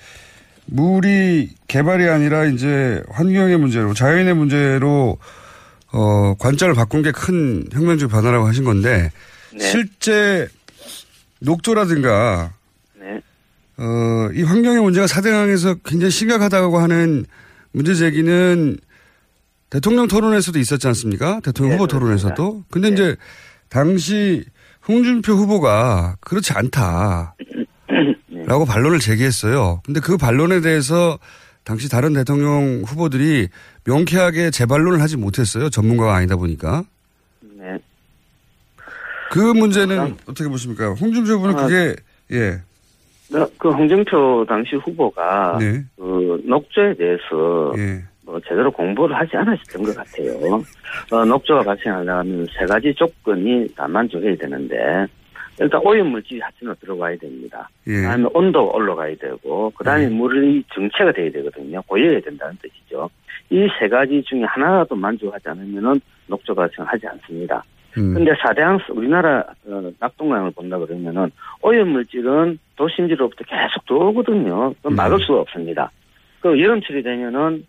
물이 0.67 1.51
개발이 1.69 2.09
아니라 2.09 2.45
이제 2.45 3.03
환경의 3.11 3.57
문제로 3.59 3.95
자연의 3.95 4.35
문제로 4.35 5.17
어, 5.93 6.35
관점을 6.39 6.75
바꾼 6.75 7.03
게 7.03 7.13
큰 7.13 7.65
혁명적 7.73 8.11
변화라고 8.11 8.47
하신 8.47 8.65
건데 8.65 9.11
실제 9.59 10.49
녹조라든가 11.41 12.51
네. 12.53 12.56
어, 13.79 14.29
이 14.33 14.43
환경의 14.43 14.83
문제가 14.83 15.07
사대강에서 15.07 15.75
굉장히 15.85 16.11
심각하다고 16.11 16.79
하는 16.79 17.27
문제 17.73 17.95
제기는 17.95 18.79
대통령 19.69 20.09
토론에서도 20.09 20.59
있었지 20.59 20.87
않습니까? 20.89 21.41
대통령 21.41 21.75
후보 21.75 21.87
토론에서도. 21.87 22.65
근데 22.71 22.89
이제 22.89 23.17
당시 23.69 24.45
홍준표 24.89 25.33
후보가 25.35 26.17
그렇지 26.21 26.53
않다. 26.55 27.35
라고 28.47 28.65
반론을 28.65 29.01
제기했어요. 29.01 29.83
근데 29.85 30.01
그 30.01 30.17
반론에 30.17 30.61
대해서 30.61 31.19
당시 31.65 31.89
다른 31.89 32.13
대통령 32.13 32.83
후보들이 32.87 33.49
명쾌하게 33.85 34.53
재반론을 34.53 35.03
하지 35.03 35.17
못했어요. 35.17 35.69
전문가가 35.69 36.15
아니다 36.15 36.37
보니까. 36.37 36.85
네. 37.41 37.79
그 39.33 39.41
문제는 39.41 40.17
어떻게 40.27 40.49
보십니까? 40.49 40.93
홍준표 40.93 41.33
후보는 41.33 41.59
아, 41.59 41.67
그게, 41.67 41.97
예. 42.31 42.63
네, 43.33 43.45
그 43.59 43.71
홍준표 43.71 44.45
당시 44.49 44.77
후보가 44.77 45.59
네. 45.61 45.83
그 45.97 46.41
녹조에 46.45 46.95
대해서 46.95 47.73
예. 47.77 48.03
뭐 48.23 48.41
제대로 48.41 48.71
공부를 48.71 49.17
하지 49.17 49.37
않으셨던 49.37 49.83
것 49.83 49.97
같아요. 49.97 50.63
어, 51.13 51.25
녹조가 51.25 51.63
발생하려면 51.63 52.47
세 52.59 52.65
가지 52.67 52.93
조건이 52.95 53.67
다 53.75 53.87
만족해야 53.89 54.37
되는데 54.37 55.07
일단 55.59 55.81
오염 55.85 56.09
물질이 56.09 56.41
하천으로 56.41 56.75
들어가야 56.81 57.17
됩니다. 57.17 57.69
예. 57.87 58.03
그다음에 58.03 58.29
온도가 58.35 58.77
올라가야 58.77 59.15
되고 59.17 59.71
그다음에 59.71 60.09
물이 60.09 60.65
정체가 60.75 61.13
돼야 61.13 61.31
되거든요. 61.33 61.81
고여야 61.83 62.21
된다는 62.21 62.57
뜻이죠. 62.61 63.09
이 63.51 63.67
세 63.79 63.89
가지 63.89 64.23
중에 64.25 64.43
하나라도 64.43 64.97
만족하지 64.97 65.49
않으면은 65.49 66.01
녹조 66.27 66.55
발생하지 66.55 67.07
않습니다. 67.07 67.63
음. 67.97 68.15
근데 68.15 68.33
사대강 68.41 68.81
우리나라 68.91 69.45
어, 69.67 69.91
낙동강을 69.99 70.53
본다 70.53 70.79
그러면은 70.79 71.31
오염 71.63 71.89
물질은 71.89 72.59
도심지로부터 72.77 73.45
계속 73.45 73.87
들어오거든요. 73.87 74.75
그건 74.75 74.95
막을 74.95 75.19
수가 75.21 75.41
없습니다. 75.41 75.91
그 76.41 76.61
여름철이 76.61 77.03
되면은 77.03 77.67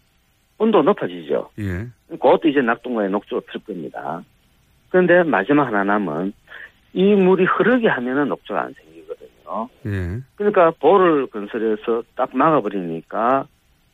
온도 0.57 0.81
높아지죠. 0.81 1.49
예. 1.59 1.87
그것도 2.09 2.47
이제 2.47 2.61
낙동강에 2.61 3.09
녹조가 3.09 3.51
필 3.51 3.63
겁니다. 3.63 4.23
그런데 4.89 5.23
마지막 5.23 5.67
하나 5.67 5.83
남은 5.83 6.33
이 6.93 7.15
물이 7.15 7.45
흐르게 7.45 7.87
하면은 7.87 8.27
녹조가 8.29 8.61
안 8.61 8.73
생기거든요. 8.73 9.69
예. 9.85 10.19
그러니까 10.35 10.71
볼을 10.79 11.27
건설해서 11.27 12.03
딱 12.15 12.35
막아버리니까 12.35 13.45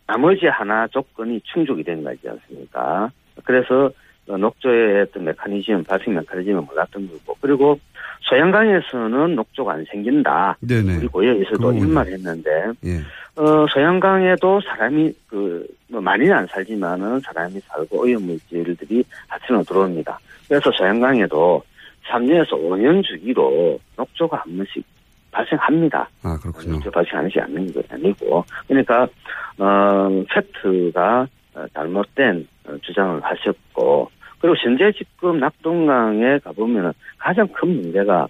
나머지 0.08 0.48
하나 0.48 0.88
조건이 0.88 1.42
충족이 1.42 1.84
된 1.84 2.04
거지 2.04 2.28
않습니까? 2.28 3.12
그래서 3.44 3.86
어, 3.86 3.92
녹조의 4.26 5.01
어떤 5.01 5.26
메커니즘, 5.26 5.84
발생 5.84 6.15
메커니즘을 6.15 6.61
몰랐던 6.61 7.09
거고, 7.09 7.38
그리고 7.41 7.80
소양강에서는 8.21 9.36
녹조가 9.36 9.74
안 9.74 9.86
생긴다. 9.86 10.57
네네. 10.61 10.97
우리 10.97 11.07
고여에서도 11.07 11.57
그거군요. 11.57 11.80
이런 11.80 11.93
말 11.93 12.07
했는데, 12.07 12.49
예. 12.86 12.99
어, 13.36 13.65
소양강에도 13.74 14.61
사람이 14.61 15.13
그, 15.28 15.67
뭐 15.89 15.99
많이는 15.99 16.34
안 16.34 16.47
살지만은 16.47 17.19
사람이 17.19 17.59
살고 17.59 18.01
오염물질들이 18.01 19.03
하천으로 19.28 19.63
들어옵니다. 19.63 20.19
그래서 20.47 20.71
소양강에도 20.71 21.61
3년에서 22.07 22.51
5년 22.51 23.03
주기로 23.03 23.80
녹조가 23.97 24.38
한 24.38 24.57
번씩 24.57 24.84
발생합니다. 25.32 26.09
아, 26.21 26.38
그렇군요. 26.39 26.74
녹조 26.74 26.91
발생하지 26.91 27.39
않는 27.39 27.74
게 27.74 27.82
아니고. 27.89 28.45
그러니까, 28.67 29.07
어, 29.57 30.24
팩트가 30.30 31.21
어, 31.21 31.28
잘못된 31.74 32.47
어, 32.66 32.76
주장을 32.82 33.22
하셨고, 33.24 34.10
그리고 34.39 34.56
현재 34.58 34.91
지금 34.91 35.39
낙동강에 35.39 36.39
가보면은 36.39 36.91
가장 37.18 37.47
큰 37.49 37.82
문제가 37.82 38.28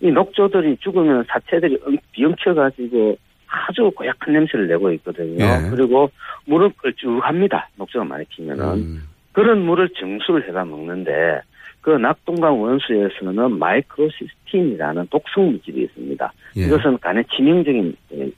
이 0.00 0.10
녹조들이 0.10 0.76
죽으면 0.78 1.24
사체들이 1.28 1.78
엉- 1.86 1.96
비엉켜가지고 2.12 3.16
아주 3.46 3.90
고약한 3.94 4.34
냄새를 4.34 4.66
내고 4.66 4.90
있거든요. 4.92 5.44
예. 5.44 5.70
그리고 5.70 6.10
물은 6.46 6.72
걸쭉합니다. 6.76 7.68
녹조가 7.76 8.04
많이 8.04 8.24
피면은. 8.26 8.64
음. 8.74 9.02
그런 9.32 9.60
물을 9.64 9.88
정수를 9.90 10.48
해가 10.48 10.64
먹는데 10.64 11.40
그 11.80 11.90
낙동강 11.90 12.60
원수에서는 12.60 13.58
마이크로시스틴이라는 13.58 15.06
독성 15.10 15.46
물질이 15.52 15.82
있습니다. 15.82 16.32
예. 16.56 16.60
이것은 16.62 16.98
간에 16.98 17.22
치명적인 17.34 17.96
예, 18.14 18.30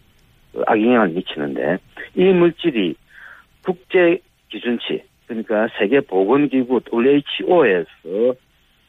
그 0.53 0.63
악영향을 0.67 1.09
미치는데 1.11 1.79
이 2.17 2.25
물질이 2.25 2.95
국제 3.67 4.21
기준치 4.49 5.03
그러니까 5.27 5.67
세계 5.77 6.01
보건기구 6.01 6.81
WHO에서 6.93 8.37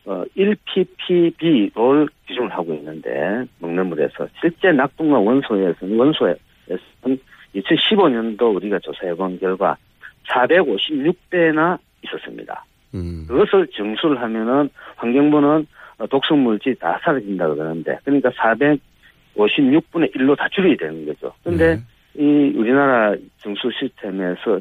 어, 0.05 0.23
1ppb를 0.37 2.07
기준을 2.27 2.49
하고 2.51 2.73
있는데 2.75 3.43
먹는 3.59 3.87
물에서 3.87 4.27
실제 4.39 4.71
낙동강 4.71 5.25
원소에서는 5.25 5.97
원소에서는 5.97 7.19
2015년도 7.55 8.55
우리가 8.55 8.79
조사해 8.79 9.15
본 9.15 9.39
결과 9.39 9.75
456배나 10.29 11.79
있었습니다. 12.03 12.65
음. 12.93 13.25
그것을 13.27 13.67
정수를 13.75 14.21
하면은 14.21 14.69
환경부는 14.95 15.67
어, 15.97 16.07
독성 16.07 16.43
물질이 16.43 16.75
다 16.75 16.99
사라진다 17.03 17.47
그러는데 17.47 17.97
그러니까 18.05 18.29
456분의 18.29 20.15
1로 20.15 20.37
다 20.37 20.47
줄여야 20.51 20.75
되는 20.77 21.05
거죠. 21.07 21.33
근데 21.43 21.75
네. 21.75 21.81
이 22.17 22.53
우리나라 22.55 23.15
정수 23.41 23.69
시스템에서 23.79 24.59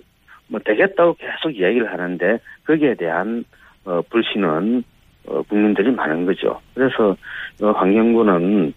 뭐 0.49 0.61
되겠다고 0.65 1.15
계속 1.15 1.57
이야기를 1.57 1.91
하는데 1.91 2.39
거기에 2.67 2.95
대한 2.95 3.45
어, 3.85 4.03
불신은 4.11 4.85
어, 5.27 5.43
국민들이 5.43 5.91
많은 5.91 6.27
거죠. 6.27 6.61
그래서 6.75 7.17
어, 7.63 7.71
환경부는 7.73 8.75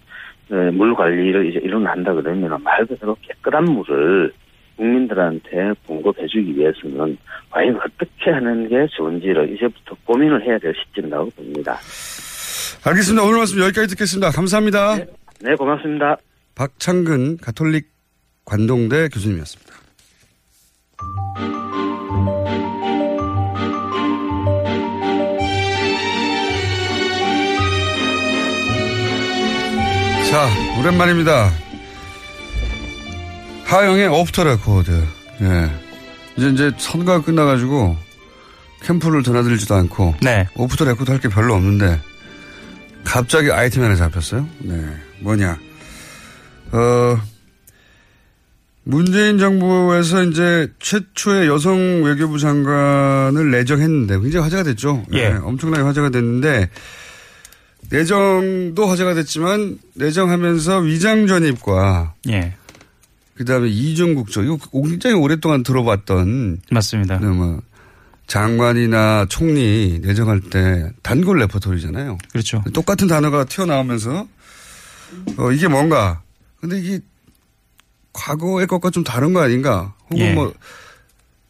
어, 0.52 0.56
물 0.74 0.96
관리를 0.96 1.50
이제 1.50 1.60
일어난다 1.60 2.14
그러면 2.14 2.62
말 2.64 2.86
그대로 2.86 3.16
깨끗한 3.22 3.66
물을 3.66 4.32
국민들한테 4.78 5.74
공급해주기 5.86 6.58
위해서는 6.58 7.18
과연 7.50 7.76
어떻게 7.76 8.32
하는 8.32 8.68
게 8.70 8.88
좋은지를 8.96 9.54
이제부터 9.54 9.96
고민을 10.06 10.42
해야 10.46 10.58
될 10.58 10.74
시점이라고 10.74 11.30
봅니다. 11.32 11.78
알겠습니다. 12.86 13.24
오늘 13.26 13.40
말씀 13.40 13.60
여기까지 13.62 13.90
듣겠습니다. 13.90 14.32
감사합니다. 14.32 14.96
네, 15.42 15.56
고맙습니다. 15.56 16.18
박창근 16.56 17.38
가톨릭 17.38 17.99
관동대 18.50 19.10
교수님이었습니다. 19.10 19.74
자, 30.30 30.47
오랜만입니다. 30.80 31.52
하어영의 33.66 34.08
off 34.08 34.26
the 34.26 34.43
record. 34.43 34.91
예. 35.41 35.72
이제 36.38 36.50
이제 36.50 36.72
선거가 36.78 37.22
끝나가지고 37.24 37.97
캠프를 38.84 39.24
드나들지도 39.24 39.74
않고. 39.76 40.16
네. 40.22 40.47
off 40.56 40.70
the 40.70 40.86
record 40.86 41.10
할 41.12 41.20
게 41.20 41.30
별로 41.30 41.56
없는데 41.56 42.00
갑자기 43.04 43.52
아이템 43.52 43.84
하나 43.84 43.95
잡혔어요. 43.95 44.47
네. 44.60 44.76
뭐냐. 45.22 45.58
어, 46.72 47.20
문재인 48.90 49.38
정부에서 49.38 50.24
이제 50.24 50.68
최초의 50.80 51.48
여성 51.48 52.02
외교부 52.04 52.40
장관을 52.40 53.52
내정했는데 53.52 54.20
굉장히 54.20 54.44
화제가 54.44 54.64
됐죠. 54.64 55.06
예. 55.14 55.30
네, 55.30 55.36
엄청나게 55.36 55.84
화제가 55.84 56.10
됐는데 56.10 56.70
내정도 57.92 58.88
화제가 58.88 59.14
됐지만 59.14 59.78
내정하면서 59.94 60.80
위장 60.80 61.28
전입과 61.28 62.16
예. 62.30 62.56
그다음에 63.36 63.70
이중 63.70 64.16
국적 64.16 64.44
이거 64.44 64.58
굉장히 64.72 65.16
오랫동안 65.16 65.62
들어봤던 65.62 66.62
맞습니다. 66.72 67.20
네, 67.20 67.28
뭐 67.28 67.62
장관이나 68.26 69.28
총리 69.30 70.00
내정할 70.02 70.42
때 70.42 70.92
단골 71.04 71.38
레퍼토리잖아요. 71.38 72.18
그렇죠. 72.32 72.64
똑같은 72.74 73.08
단어가 73.08 73.44
튀어나오면서 73.44 74.28
어, 75.38 75.52
이게 75.52 75.68
뭔가 75.68 76.24
근데 76.60 76.80
이게 76.80 77.00
과거의 78.14 78.68
것과 78.68 78.89
좀 78.89 79.03
다른 79.03 79.34
거 79.34 79.41
아닌가? 79.41 79.93
혹은 80.10 80.18
예. 80.26 80.34
뭐 80.34 80.53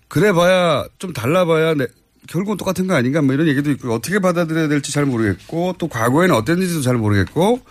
그래봐야 0.08 0.86
좀 0.98 1.14
달라봐야 1.14 1.76
내- 1.76 1.88
결국은 2.28 2.58
똑같은 2.58 2.88
거 2.88 2.94
아닌가? 2.96 3.22
뭐 3.22 3.34
이런 3.34 3.48
얘기도 3.48 3.72
있고 3.72 3.94
어떻게 3.94 4.20
받아들여야 4.20 4.68
될지 4.68 4.92
잘 4.92 5.06
모르겠고 5.06 5.76
또 5.78 5.88
과거에는 5.88 6.36
어땠는지도 6.36 6.82
잘 6.82 6.96
모르겠고 6.96 7.62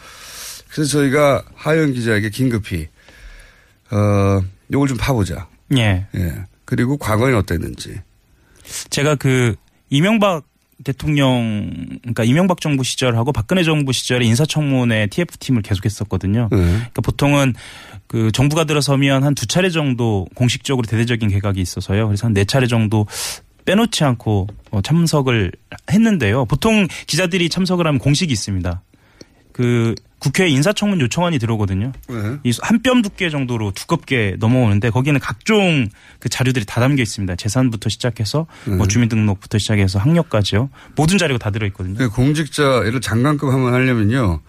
그래서 0.71 0.91
저희가 0.91 1.43
하영 1.55 1.93
기자에게 1.93 2.31
긴급히 2.31 2.89
어 3.91 4.41
요걸 4.73 4.89
좀 4.89 4.97
파보자. 4.99 5.49
예. 5.77 6.07
예. 6.15 6.35
그리고 6.65 6.97
과거에는 6.99 7.39
어땠는지. 7.39 8.01
제가 8.91 9.15
그 9.15 9.55
이명박 9.91 10.45
대통령 10.85 11.71
그러니까 12.03 12.25
이명박 12.25 12.61
정부 12.61 12.85
시절하고 12.85 13.33
박근혜 13.33 13.63
정부 13.65 13.93
시절에 13.93 14.25
인사청문회 14.27 15.07
TF팀을 15.09 15.63
계속했었거든요. 15.63 16.49
그러니까 16.51 17.01
보통은 17.03 17.55
그 18.09 18.33
정부가 18.33 18.65
들어서면 18.65 19.23
한 19.23 19.35
두 19.35 19.47
차례 19.47 19.71
정도 19.71 20.27
공식적으로 20.35 20.87
대대적인 20.87 21.29
개각이 21.29 21.61
있어서요. 21.61 22.09
그래서 22.09 22.27
한 22.27 22.33
네 22.35 22.45
차례 22.45 22.67
정도 22.67 23.07
빼놓지 23.65 24.03
않고 24.03 24.47
어, 24.71 24.81
참석을 24.81 25.53
했는데요. 25.91 26.47
보통 26.47 26.89
기자들이 27.07 27.49
참석을 27.51 27.87
하면 27.87 27.99
공식이 27.99 28.33
있습니다. 28.33 28.83
그 29.53 29.95
국회 30.21 30.49
인사청문 30.49 31.01
요청안이 31.01 31.39
들어오거든요. 31.39 31.93
이한뼘 32.45 33.03
두께 33.03 33.29
정도로 33.31 33.73
두껍게 33.73 34.37
넘어오는데 34.41 34.91
거기는 34.91 35.19
각종 35.21 35.89
그 36.19 36.29
자료들이 36.29 36.65
다 36.65 36.81
담겨 36.81 37.03
있습니다. 37.03 37.37
재산부터 37.37 37.89
시작해서 37.89 38.47
뭐 38.65 38.79
네. 38.79 38.89
주민등록부터 38.89 39.59
시작해서 39.59 39.99
학력까지요. 39.99 40.71
모든 40.97 41.19
자료가 41.19 41.39
다 41.39 41.51
들어 41.51 41.67
있거든요. 41.69 41.99
그 41.99 42.09
공직자 42.11 42.83
예를 42.87 43.01
장관급 43.01 43.53
한번 43.53 43.75
하려면요 43.75 44.41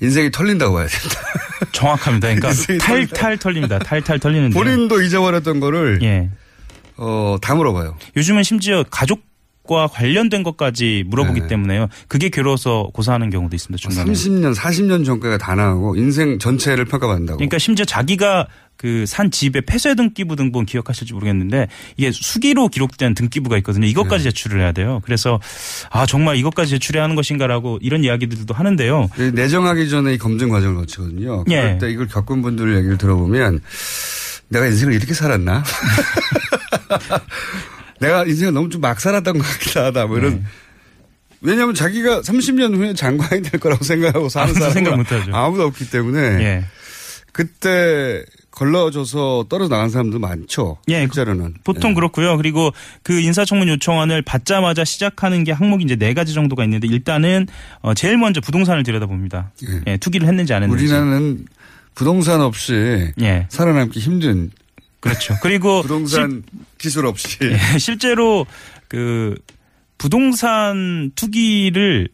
인생이 0.00 0.30
털린다고 0.30 0.74
봐야 0.74 0.86
된다. 0.86 1.20
정확합니다. 1.72 2.34
그러니까 2.34 2.50
탈탈 2.80 3.38
털립니다. 3.38 3.78
탈탈 3.78 4.18
털리는데. 4.18 4.54
본인도 4.54 5.02
잊어버렸던 5.02 5.60
거를 5.60 6.00
예. 6.02 6.30
어, 6.96 7.36
다 7.40 7.54
물어봐요. 7.54 7.96
요즘은 8.16 8.42
심지어 8.42 8.84
가족 8.90 9.22
과 9.70 9.86
관련된 9.86 10.42
것까지 10.42 11.04
물어보기 11.06 11.42
네. 11.42 11.46
때문에요. 11.46 11.86
그게 12.08 12.28
괴로워서 12.28 12.90
고사하는 12.92 13.30
경우도 13.30 13.54
있습니다. 13.54 13.80
중간에. 13.80 14.10
30년, 14.10 14.52
40년 14.52 15.04
전까지가 15.04 15.38
다 15.38 15.54
나오고 15.54 15.94
인생 15.94 16.40
전체를 16.40 16.86
평가받는다고. 16.86 17.36
그러니까 17.36 17.58
심지어 17.58 17.84
자기가 17.84 18.48
그산 18.76 19.30
집에 19.30 19.60
폐쇄 19.60 19.94
등기부 19.94 20.34
등본 20.34 20.66
기억하실지 20.66 21.14
모르겠는데 21.14 21.68
이게 21.96 22.10
수기로 22.10 22.66
기록된 22.66 23.14
등기부가 23.14 23.56
있거든요. 23.58 23.86
이것까지 23.86 24.24
네. 24.24 24.30
제출을 24.30 24.60
해야 24.60 24.72
돼요. 24.72 25.00
그래서 25.04 25.38
아 25.90 26.04
정말 26.04 26.34
이것까지 26.36 26.70
제출해야 26.70 27.04
하는 27.04 27.14
것인가라고 27.14 27.78
이런 27.80 28.02
이야기들도 28.02 28.52
하는데요. 28.52 29.08
내정하기 29.34 29.88
전에 29.88 30.14
이 30.14 30.18
검증 30.18 30.48
과정을 30.48 30.74
거치거든요. 30.78 31.44
예. 31.50 31.78
때 31.80 31.92
이걸 31.92 32.08
겪은 32.08 32.42
분들 32.42 32.76
얘기를 32.76 32.98
들어보면 32.98 33.60
내가 34.48 34.66
인생을 34.66 34.94
이렇게 34.94 35.14
살았나? 35.14 35.62
내가 38.00 38.24
인생을 38.24 38.52
너무 38.52 38.68
좀 38.68 38.80
막 38.80 38.98
살았던 39.00 39.38
것 39.38 39.44
같기도 39.44 39.80
하다. 39.80 40.06
뭐 40.06 40.18
이런. 40.18 40.34
네. 40.36 40.42
왜냐하면 41.42 41.74
자기가 41.74 42.20
30년 42.20 42.74
후에 42.76 42.92
장관이 42.94 43.42
될 43.42 43.60
거라고 43.60 43.82
생각하고 43.84 44.28
사는 44.28 44.48
아무도 44.48 44.58
사람은 44.60 44.74
생각 44.74 44.96
못 44.96 45.10
하죠. 45.12 45.34
아무도 45.34 45.64
없기 45.64 45.88
때문에 45.90 46.18
예. 46.44 46.64
그때 47.32 48.22
걸러져서 48.50 49.46
떨어져 49.48 49.70
나간 49.74 49.88
사람도 49.88 50.18
많죠. 50.18 50.76
예, 50.88 51.00
실제로는. 51.00 51.54
보통 51.64 51.94
그렇고요. 51.94 52.36
그리고 52.36 52.72
그 53.02 53.18
인사청문 53.20 53.68
요청안을 53.68 54.22
받자마자 54.22 54.84
시작하는 54.84 55.44
게 55.44 55.52
항목이 55.52 55.84
이제 55.84 55.96
네 55.96 56.12
가지 56.12 56.34
정도가 56.34 56.64
있는데 56.64 56.88
일단은 56.88 57.46
어 57.80 57.94
제일 57.94 58.18
먼저 58.18 58.40
부동산을 58.40 58.82
들여다봅니다. 58.82 59.52
예, 59.86 59.96
투기를 59.96 60.26
했는지 60.28 60.52
안 60.52 60.62
했는지. 60.62 60.84
우리나라는 60.84 61.46
부동산 61.94 62.40
없이 62.42 63.12
예. 63.20 63.46
살아남기 63.48 63.98
힘든 64.00 64.50
그렇죠. 65.00 65.36
그리고 65.42 65.80
부동산 65.82 66.42
기술 66.78 67.06
없이 67.06 67.38
예, 67.42 67.78
실제로 67.78 68.46
그 68.88 69.34
부동산 69.98 71.10
투기를 71.14 72.08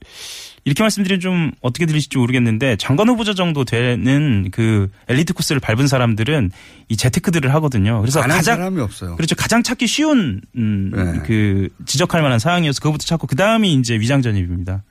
이렇게 0.67 0.83
말씀드리면 0.83 1.21
좀 1.21 1.53
어떻게 1.63 1.87
들리실지 1.87 2.19
모르겠는데 2.19 2.75
장관 2.77 3.09
후보자 3.09 3.35
정도 3.35 3.65
되는 3.65 4.49
그 4.51 4.91
엘리트 5.09 5.33
코스를 5.33 5.61
밟은 5.61 5.87
사람들은 5.87 6.51
이 6.89 6.97
재테크들을 6.97 7.55
하거든요. 7.55 8.01
그래서 8.01 8.21
가장 8.21 8.43
사람이 8.43 8.81
없어요. 8.81 9.15
그렇죠. 9.15 9.37
가장 9.37 9.63
찾기 9.63 9.87
쉬운 9.87 10.41
음, 10.57 10.91
네. 10.95 11.21
그 11.25 11.69
지적할 11.87 12.21
만한 12.21 12.41
사항이어서 12.41 12.81
그거부터 12.81 13.05
찾고 13.07 13.29
그 13.29 13.37
다음이 13.37 13.75
이제 13.75 13.95
위장 13.95 14.23
전입입니다. 14.23 14.83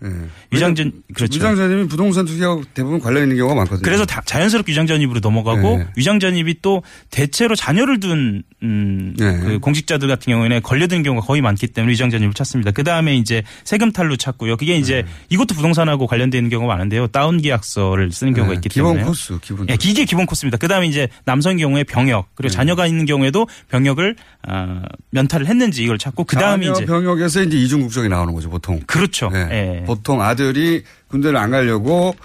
위장 0.49 0.75
전 0.75 0.93
그렇죠. 1.13 1.35
위장 1.35 1.55
전입이 1.57 1.87
부동산 1.89 2.25
투기하고 2.25 2.63
대부분 2.73 2.99
관련 3.01 3.23
있는 3.23 3.35
경우가 3.35 3.55
많거든요. 3.55 3.81
그래서 3.83 4.05
다- 4.05 4.21
자연스럽게 4.25 4.71
위장 4.71 4.87
전입으로 4.87 5.19
넘어가고 5.19 5.77
네. 5.79 5.87
위장 5.97 6.21
전입이 6.21 6.61
또 6.61 6.83
대체로 7.11 7.53
자녀를 7.53 7.99
둔 7.99 8.43
음, 8.63 9.13
네. 9.17 9.37
그 9.39 9.59
공직자들 9.59 10.07
같은 10.07 10.31
경우에는 10.31 10.61
걸려든 10.61 11.03
경우가 11.03 11.25
거의 11.27 11.41
많기 11.41 11.67
때문에 11.67 11.91
위장 11.91 12.09
전입을 12.09 12.33
찾습니다. 12.33 12.71
그 12.71 12.83
다음에 12.85 13.17
이제 13.17 13.43
세금 13.65 13.91
탈루 13.91 14.15
찾고요. 14.17 14.55
그게 14.57 14.77
이제 14.77 15.03
네. 15.03 15.11
이것도 15.29 15.53
부동 15.55 15.64
산하고 15.73 16.07
관련되어 16.07 16.39
있는 16.39 16.49
경우가 16.49 16.73
많은데요. 16.73 17.07
다운 17.07 17.41
계약서를 17.41 18.11
쓰는 18.11 18.33
경우가 18.33 18.53
네, 18.53 18.55
있기 18.55 18.69
기본 18.69 18.93
때문에 18.93 19.07
코스, 19.07 19.39
기본. 19.41 19.69
예, 19.69 19.77
이게 19.81 20.05
기본 20.05 20.25
코스입니다. 20.25 20.57
그 20.57 20.67
다음에 20.67 20.87
이제 20.87 21.07
남성 21.25 21.57
경우에 21.57 21.83
병역 21.83 22.27
그리고 22.35 22.51
네. 22.51 22.55
자녀가 22.55 22.87
있는 22.87 23.05
경우에도 23.05 23.47
병역을 23.69 24.15
아, 24.47 24.81
면탈을 25.11 25.47
했는지 25.47 25.83
이걸 25.83 25.97
찾고 25.97 26.25
그 26.25 26.35
다음에 26.35 26.65
자녀 26.65 26.77
이제 26.77 26.85
병역에서 26.85 27.43
이제 27.43 27.57
이중 27.57 27.81
국적이 27.81 28.09
나오는 28.09 28.33
거죠, 28.33 28.49
보통. 28.49 28.79
그렇죠. 28.85 29.29
네. 29.29 29.47
예. 29.81 29.83
보통 29.85 30.21
아들이 30.21 30.83
군대를 31.07 31.37
안 31.37 31.51
가려고 31.51 32.15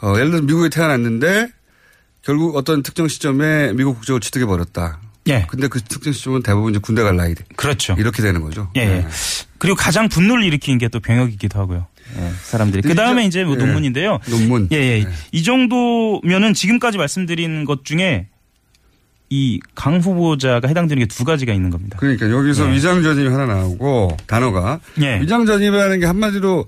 어, 0.00 0.14
예를 0.16 0.30
들어 0.30 0.42
미국에 0.42 0.68
태어났는데 0.68 1.48
결국 2.22 2.56
어떤 2.56 2.82
특정 2.82 3.08
시점에 3.08 3.72
미국 3.72 3.94
국적을 3.96 4.20
취득해 4.20 4.46
버렸다. 4.46 5.00
예. 5.28 5.46
근데 5.48 5.68
그 5.68 5.80
특정 5.80 6.12
시점은 6.12 6.42
대부분 6.42 6.72
이제 6.72 6.80
군대 6.80 7.02
갈 7.02 7.16
나이. 7.16 7.34
그렇죠. 7.56 7.94
이렇게 7.98 8.22
되는 8.22 8.40
거죠. 8.40 8.70
예, 8.76 8.80
예. 8.80 8.86
네. 8.86 9.06
그리고 9.58 9.76
가장 9.76 10.08
분노를 10.08 10.42
일으킨 10.44 10.78
게또 10.78 11.00
병역이기도 11.00 11.58
하고요. 11.58 11.86
예, 12.18 12.30
사람들이. 12.42 12.82
그 12.82 12.94
다음에 12.94 13.24
이제 13.26 13.44
뭐 13.44 13.54
예. 13.58 13.64
논문인데요. 13.64 14.18
논문. 14.28 14.68
예, 14.72 14.76
예. 14.76 15.06
이 15.32 15.42
정도면은 15.42 16.54
지금까지 16.54 16.98
말씀드린 16.98 17.64
것 17.64 17.84
중에 17.84 18.26
이강 19.30 19.98
후보자가 20.00 20.68
해당되는 20.68 21.02
게 21.02 21.06
두 21.06 21.24
가지가 21.24 21.52
있는 21.52 21.70
겁니다. 21.70 21.96
그러니까 21.98 22.30
여기서 22.30 22.68
예. 22.68 22.74
위장 22.74 23.02
전입이 23.02 23.28
하나 23.28 23.46
나오고 23.46 24.16
단어가 24.26 24.80
예. 25.00 25.20
위장 25.20 25.46
전입이라는 25.46 26.00
게 26.00 26.06
한마디로 26.06 26.66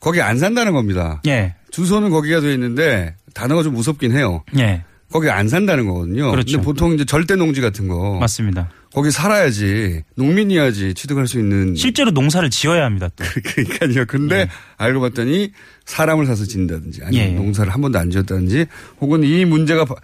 거기 0.00 0.20
안 0.22 0.38
산다는 0.38 0.72
겁니다. 0.72 1.20
예. 1.26 1.54
주소는 1.70 2.10
거기가 2.10 2.40
돼 2.40 2.52
있는데 2.54 3.14
단어가 3.34 3.62
좀 3.62 3.74
무섭긴 3.74 4.12
해요. 4.12 4.42
예. 4.58 4.82
거기 5.10 5.28
안 5.30 5.48
산다는 5.48 5.86
거거든요. 5.86 6.30
그렇죠. 6.30 6.56
근데 6.56 6.64
보통 6.64 6.92
이제 6.94 7.04
절대 7.04 7.36
농지 7.36 7.60
같은 7.60 7.86
거 7.88 8.18
맞습니다. 8.18 8.70
거기 8.92 9.10
살아야지 9.10 10.02
농민이야지 10.16 10.94
취득할 10.94 11.26
수 11.26 11.38
있는 11.38 11.74
실제로 11.76 12.10
농사를 12.10 12.48
지어야 12.50 12.84
합니다. 12.84 13.08
또. 13.16 13.24
그러니까요. 13.64 14.04
근데 14.06 14.48
알고 14.76 15.00
봤더니 15.00 15.52
사람을 15.84 16.26
사서 16.26 16.44
짓는다든지 16.44 17.00
아니면 17.04 17.26
예. 17.26 17.30
농사를 17.32 17.72
한 17.72 17.80
번도 17.80 17.98
안 17.98 18.10
지었다든지 18.10 18.66
혹은 19.00 19.22
이 19.24 19.44
문제가 19.44 19.84
바- 19.84 19.94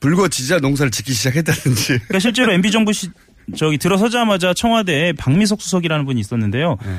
불거지자 0.00 0.58
농사를 0.60 0.90
짓기 0.90 1.12
시작했다든지 1.12 1.86
그러니까 1.86 2.18
실제로 2.20 2.52
MB 2.52 2.70
정부 2.70 2.92
시 2.92 3.08
저기 3.56 3.78
들어서자마자 3.78 4.52
청와대에 4.54 5.14
박미석 5.14 5.60
수석이라는 5.62 6.04
분이 6.04 6.20
있었는데요. 6.20 6.76
네. 6.84 6.96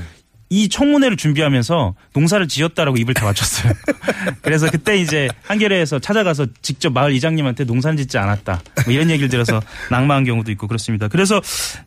이 0.49 0.67
청문회를 0.67 1.15
준비하면서 1.17 1.95
농사를 2.13 2.47
지었다라고 2.47 2.97
입을 2.97 3.13
다 3.13 3.25
맞췄어요. 3.25 3.73
그래서 4.41 4.69
그때 4.69 4.97
이제 4.97 5.29
한겨레에서 5.43 5.99
찾아가서 5.99 6.47
직접 6.61 6.91
마을 6.91 7.13
이장님한테 7.13 7.65
농사 7.65 7.95
짓지 7.95 8.17
않았다. 8.17 8.61
뭐 8.85 8.93
이런 8.93 9.09
얘기를 9.09 9.29
들어서 9.29 9.61
낙마한 9.91 10.23
경우도 10.23 10.51
있고 10.51 10.67
그렇습니다. 10.67 11.07
그래서 11.07 11.41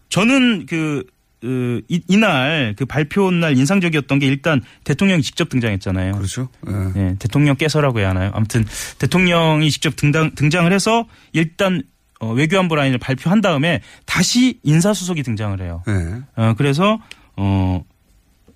저는 0.08 0.66
그, 0.66 1.04
그 1.40 1.82
이, 1.88 2.02
이날 2.06 2.74
그 2.76 2.86
발표 2.86 3.30
날 3.30 3.56
인상적이었던 3.56 4.18
게 4.20 4.26
일단 4.26 4.62
대통령이 4.84 5.22
직접 5.22 5.48
등장했잖아요. 5.48 6.14
그렇죠. 6.14 6.48
예, 6.96 7.16
대통령께서라고 7.18 7.98
해야 7.98 8.10
하나요? 8.10 8.30
아무튼 8.34 8.64
대통령이 8.98 9.70
직접 9.70 9.96
등장, 9.96 10.34
등장을 10.34 10.72
해서 10.72 11.06
일단 11.32 11.82
어, 12.20 12.32
외교안보 12.32 12.76
라인을 12.76 12.98
발표한 12.98 13.40
다음에 13.40 13.80
다시 14.06 14.60
인사수석이 14.62 15.24
등장을 15.24 15.60
해요. 15.60 15.82
네. 15.86 16.20
어, 16.36 16.54
그래서 16.56 17.00
어, 17.36 17.82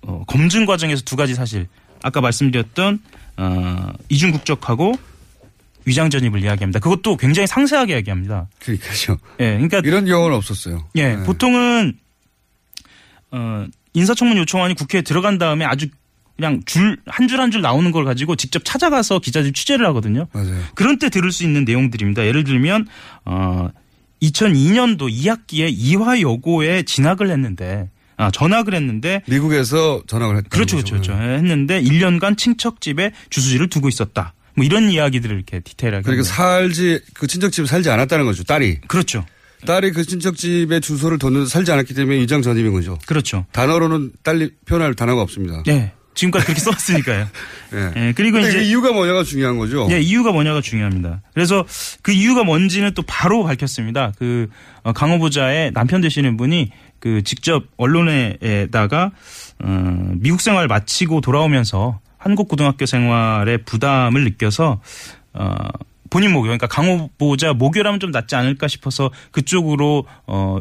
어, 0.01 0.23
검증 0.27 0.65
과정에서 0.65 1.01
두 1.03 1.15
가지 1.15 1.35
사실 1.35 1.67
아까 2.03 2.21
말씀드렸던 2.21 2.99
어, 3.37 3.87
이중 4.09 4.31
국적하고 4.31 4.93
위장 5.85 6.09
전입을 6.09 6.43
이야기합니다. 6.43 6.79
그것도 6.79 7.17
굉장히 7.17 7.47
상세하게 7.47 7.93
이야기합니다. 7.93 8.47
그러니까요. 8.59 9.17
예, 9.39 9.51
그러니까 9.53 9.79
이런 9.85 10.05
경우는 10.05 10.35
없었어요. 10.35 10.85
예, 10.95 11.15
네. 11.15 11.23
보통은 11.23 11.93
어, 13.31 13.65
인사청문 13.93 14.37
요청안이 14.37 14.73
국회에 14.75 15.01
들어간 15.01 15.37
다음에 15.37 15.65
아주 15.65 15.87
그냥 16.35 16.61
줄 16.65 16.97
한 17.07 17.27
줄 17.27 17.39
한 17.39 17.49
줄 17.51 17.61
나오는 17.61 17.91
걸 17.91 18.05
가지고 18.05 18.35
직접 18.35 18.63
찾아가서 18.63 19.19
기자들이 19.19 19.53
취재를 19.53 19.87
하거든요. 19.87 20.27
맞아요. 20.33 20.61
그런 20.75 20.99
때 20.99 21.09
들을 21.09 21.31
수 21.31 21.43
있는 21.43 21.65
내용들입니다. 21.65 22.25
예를 22.25 22.43
들면 22.43 22.87
어 23.25 23.69
2002년도 24.21 25.09
2학기에 25.11 25.69
이화 25.71 26.21
여고에 26.21 26.83
진학을 26.83 27.29
했는데 27.31 27.89
아 28.17 28.31
전학을 28.31 28.73
했는데 28.73 29.21
미국에서 29.27 30.01
전학을 30.07 30.37
했다. 30.37 30.49
그렇죠, 30.49 30.77
그렇죠, 30.77 30.95
그렇죠. 30.95 31.13
했는데 31.13 31.81
1년간 31.81 32.37
친척집에 32.37 33.11
주소지를 33.29 33.69
두고 33.69 33.87
있었다. 33.87 34.33
뭐 34.55 34.65
이런 34.65 34.89
이야기들을 34.89 35.35
이렇게 35.35 35.59
디테일하게. 35.59 36.03
그러니까. 36.03 36.23
살지 36.23 37.01
그 37.13 37.27
친척집에 37.27 37.67
살지 37.67 37.91
않았다는 37.91 38.25
거죠. 38.25 38.43
딸이. 38.43 38.81
그렇죠. 38.87 39.23
딸이 39.65 39.91
그 39.91 40.03
친척집에 40.03 40.79
주소를 40.79 41.19
뒀는데 41.19 41.47
살지 41.47 41.71
않았기 41.71 41.93
때문에 41.93 42.17
위장 42.19 42.41
전입인 42.41 42.73
거죠. 42.73 42.97
그렇죠. 43.05 43.45
단어로는 43.51 44.11
딸리 44.23 44.51
표현할 44.65 44.95
단어가 44.95 45.21
없습니다. 45.21 45.63
네. 45.65 45.93
지금까지 46.17 46.45
그렇게 46.45 46.61
써왔으니까요. 46.61 47.27
예. 47.73 48.07
예, 48.07 48.13
그리고 48.15 48.37
근데 48.37 48.49
이제 48.49 48.57
그 48.57 48.63
이유가 48.63 48.91
뭐냐가 48.91 49.23
중요한 49.23 49.57
거죠. 49.57 49.87
예, 49.91 49.99
이유가 49.99 50.31
뭐냐가 50.31 50.61
중요합니다. 50.61 51.21
그래서 51.33 51.63
그 52.01 52.11
이유가 52.11 52.43
뭔지는 52.43 52.91
또 52.95 53.03
바로 53.03 53.43
밝혔습니다. 53.43 54.13
그 54.17 54.47
어, 54.81 54.93
강호보자의 54.93 55.73
남편 55.73 56.01
되시는 56.01 56.35
분이 56.37 56.71
그 56.99 57.23
직접 57.23 57.63
언론에다가 57.77 59.11
어, 59.59 60.11
미국 60.15 60.41
생활 60.41 60.67
마치고 60.67 61.21
돌아오면서 61.21 61.99
한국 62.17 62.47
고등학교 62.47 62.85
생활에 62.85 63.57
부담을 63.57 64.23
느껴서 64.23 64.81
어, 65.33 65.55
본인 66.09 66.31
모교 66.31 66.43
그러니까 66.43 66.67
강호보자 66.67 67.53
모교라면 67.53 67.99
좀 67.99 68.11
낫지 68.11 68.35
않을까 68.35 68.67
싶어서 68.67 69.11
그쪽으로 69.31 70.05
어 70.25 70.59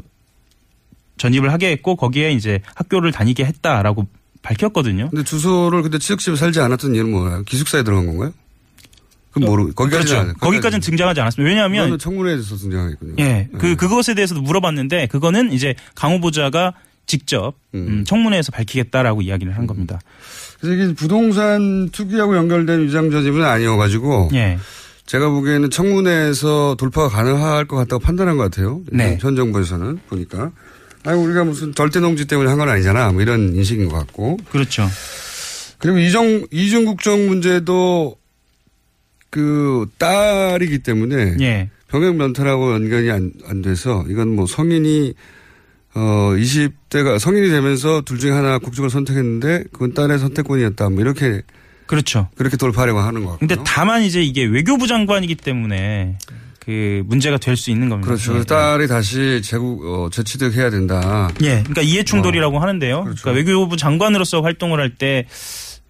전입을 1.19 1.53
하게 1.53 1.71
했고 1.71 1.97
거기에 1.97 2.33
이제 2.33 2.61
학교를 2.75 3.13
다니게 3.13 3.45
했다라고 3.45 4.07
밝혔거든요. 4.43 5.11
근데 5.11 5.25
주소를 5.25 5.83
근데 5.83 5.99
친척집에 5.99 6.37
살지 6.37 6.61
않았던 6.61 6.95
이유는 6.95 7.11
뭐예요? 7.11 7.43
기숙사에 7.45 7.83
들어간 7.83 8.07
건가요? 8.07 8.33
그건 9.37 9.49
모르. 9.51 9.73
거기까지는 9.73 10.23
그렇죠. 10.23 10.39
거기까지는 10.41 10.81
등장하지 10.81 11.21
않았습니다. 11.21 11.49
왜냐하면 11.49 11.99
청문회에서 11.99 12.57
등장하겠군요. 12.57 13.15
예, 13.19 13.49
그 13.59 13.77
그것에 13.77 14.15
대해서도 14.15 14.41
물어봤는데 14.41 15.07
그거는 15.09 15.53
이제 15.53 15.75
강호보자가 15.95 16.73
직접 17.07 17.55
음, 17.75 18.05
청문회에서 18.07 18.51
밝히겠다라고 18.53 19.23
이야기를 19.23 19.57
한 19.57 19.67
겁니다. 19.67 20.01
그래서 20.61 20.75
이게 20.83 20.95
부동산 20.95 21.91
투기하고 21.91 22.35
연결된 22.37 22.85
위장 22.87 23.11
전입은 23.11 23.45
아니어가지고 23.45 24.31
예. 24.35 24.59
제가 25.05 25.29
보기에는 25.29 25.71
청문회에서 25.71 26.77
돌파가 26.79 27.09
가능할 27.09 27.67
것 27.67 27.77
같다고 27.77 28.01
판단한 28.01 28.37
것 28.39 28.45
같아요. 28.45 28.81
네. 28.91 29.19
현 29.21 29.37
정부에서는 29.37 30.01
보니까. 30.09 30.51
아니 31.05 31.21
우리가 31.23 31.45
무슨 31.45 31.73
절대 31.75 32.01
농지 32.01 32.25
때문에 32.27 32.49
한 32.49 32.59
건 32.59 32.69
아니잖아. 32.69 33.13
뭐 33.13 33.23
이런 33.23 33.55
인식인 33.55 33.89
것 33.89 33.97
같고. 33.99 34.39
그렇죠. 34.51 34.89
그리고 35.79 35.99
이정 35.99 36.45
이중 36.51 36.87
국정 36.87 37.29
문제도 37.29 38.17
그 39.37 39.85
딸이기 39.99 40.79
때문에 40.79 41.37
예. 41.41 41.69
병역 41.89 42.17
면탈하고 42.17 42.73
연관이 42.73 43.11
안, 43.11 43.33
안 43.47 43.61
돼서 43.61 44.03
이건 44.09 44.35
뭐 44.35 44.47
성인이 44.47 45.13
어 45.95 46.01
20대가 46.35 47.19
성인이 47.19 47.51
되면서 47.51 48.01
둘 48.01 48.19
중에 48.19 48.31
하나 48.31 48.59
국적을 48.59 48.89
선택했는데 48.89 49.65
그건 49.75 49.93
딸의 49.93 50.19
선택권이었다. 50.21 50.89
뭐 50.89 51.03
이렇게 51.03 51.43
그렇죠. 51.85 52.31
그렇게 52.35 52.57
돌파하려고 52.57 53.01
하는 53.01 53.25
것 53.25 53.33
같고. 53.33 53.47
근데 53.47 53.63
다만 53.67 54.03
이제 54.05 54.23
이게 54.23 54.45
외교부 54.45 54.87
장관이기 54.87 55.35
때문에 55.35 56.17
그 56.65 57.03
문제가 57.05 57.37
될 57.37 57.59
수 57.59 57.71
있는 57.71 57.91
겁니다. 57.91 58.07
그렇죠. 58.09 58.39
예. 58.39 58.43
딸이 58.45 58.89
다시 58.89 59.43
제국 59.45 59.85
어, 59.85 60.09
재취득해야 60.11 60.71
된다. 60.71 61.29
예, 61.43 61.59
그러니까 61.61 61.83
이해 61.83 62.03
충돌이라고 62.05 62.59
하는데요. 62.59 63.05
그렇죠. 63.05 63.23
그러니까 63.23 63.39
외교부 63.51 63.77
장관으로서 63.77 64.41
활동을 64.41 64.81
할 64.81 64.95
때 64.97 65.27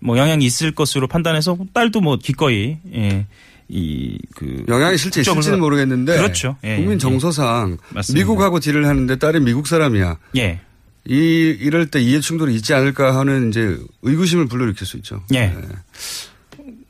뭐 0.06 0.16
영향이 0.16 0.44
있을 0.44 0.70
것으로 0.70 1.08
판단해서 1.08 1.58
딸도 1.74 2.00
뭐 2.00 2.16
기꺼이 2.16 2.76
예. 2.94 3.26
이그 3.68 4.64
영향이 4.68 4.96
실제 4.96 5.20
있을지는 5.20 5.58
모르겠는데 5.58 6.16
그렇죠. 6.16 6.56
예, 6.62 6.76
국민 6.76 6.94
예. 6.94 6.98
정서상 6.98 7.76
맞습니다. 7.90 8.24
미국하고 8.24 8.60
딜을 8.60 8.86
하는데 8.86 9.16
딸이 9.16 9.40
미국 9.40 9.66
사람이야. 9.66 10.18
예. 10.36 10.60
이 11.08 11.56
이럴 11.60 11.86
때 11.90 12.00
이해 12.00 12.20
충돌이 12.20 12.54
있지 12.54 12.72
않을까 12.74 13.16
하는 13.18 13.48
이제 13.48 13.76
의구심을 14.02 14.46
불러일으킬 14.46 14.86
수 14.86 14.96
있죠. 14.98 15.22
예. 15.34 15.52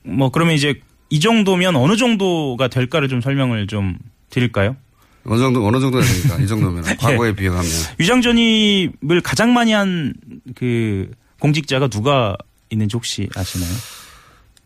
뭐 0.02 0.30
그러면 0.30 0.54
이제 0.54 0.74
이 1.08 1.18
정도면 1.20 1.76
어느 1.76 1.96
정도가 1.96 2.68
될까를 2.68 3.08
좀 3.08 3.22
설명을 3.22 3.66
좀 3.66 3.96
드릴까요? 4.28 4.76
어느 5.24 5.40
정도 5.40 5.66
어느 5.66 5.80
정도가 5.80 6.04
됩니까? 6.04 6.36
이 6.38 6.46
정도면 6.46 6.84
과거에 6.98 7.34
비교하면 7.34 7.64
위장 7.98 8.20
전입을 8.20 9.22
가장 9.22 9.54
많이 9.54 9.72
한 9.72 10.12
그 10.54 11.10
공직자가 11.40 11.88
누가 11.88 12.36
있는지 12.70 12.96
혹시 12.96 13.28
아시나요? 13.34 13.70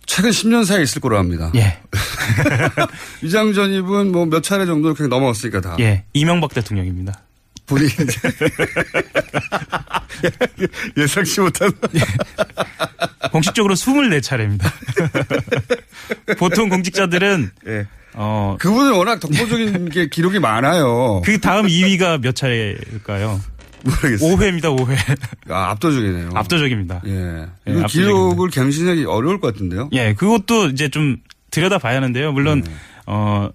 최근 0.07 0.31
10년 0.31 0.65
사이에 0.65 0.83
있을 0.83 1.01
거로 1.01 1.19
합니다. 1.19 1.53
예. 1.55 1.79
위장 3.23 3.53
전입은 3.53 4.13
뭐 4.13 4.27
몇 4.27 4.43
차례 4.43 4.67
정도 4.67 4.95
그냥 4.95 5.11
넘어갔으니까 5.11 5.61
다. 5.61 5.77
예. 5.81 6.05
이명박 6.13 6.53
대통령입니다. 6.55 7.21
본인 7.67 7.89
예상치 10.97 11.41
못한 11.41 11.71
공식적으로 13.31 13.75
24차례입니다. 13.75 14.71
보통 16.39 16.69
공직자들은 16.69 17.51
예. 17.69 17.87
어 18.15 18.57
그분은 18.59 18.93
워낙 18.95 19.21
독보적인 19.21 19.89
게 19.91 20.09
기록이 20.09 20.41
많아요. 20.41 21.23
그 21.25 21.41
다음 21.41 21.67
2위가 21.69 22.21
몇 22.21 22.35
차례일까요? 22.35 23.41
모르겠어요. 23.85 24.37
5회입니다, 24.37 24.77
5회. 24.79 24.97
아, 25.51 25.71
압도적이네요. 25.71 26.31
압도적입니다. 26.35 27.03
예. 27.07 27.11
예, 27.11 27.47
이거 27.73 27.81
압도적입니다. 27.81 27.87
기록을 27.89 28.51
갱신하기 28.51 29.05
어려울 29.05 29.41
것 29.41 29.53
같은데요. 29.53 29.89
예, 29.93 30.15
그것도 30.15 30.67
이제 30.69 30.89
좀 30.89 31.17
들여다 31.51 31.79
봐야 31.79 31.97
하는데요. 31.97 32.33
물론, 32.33 32.63
네. 32.63 32.71
어, 33.07 33.51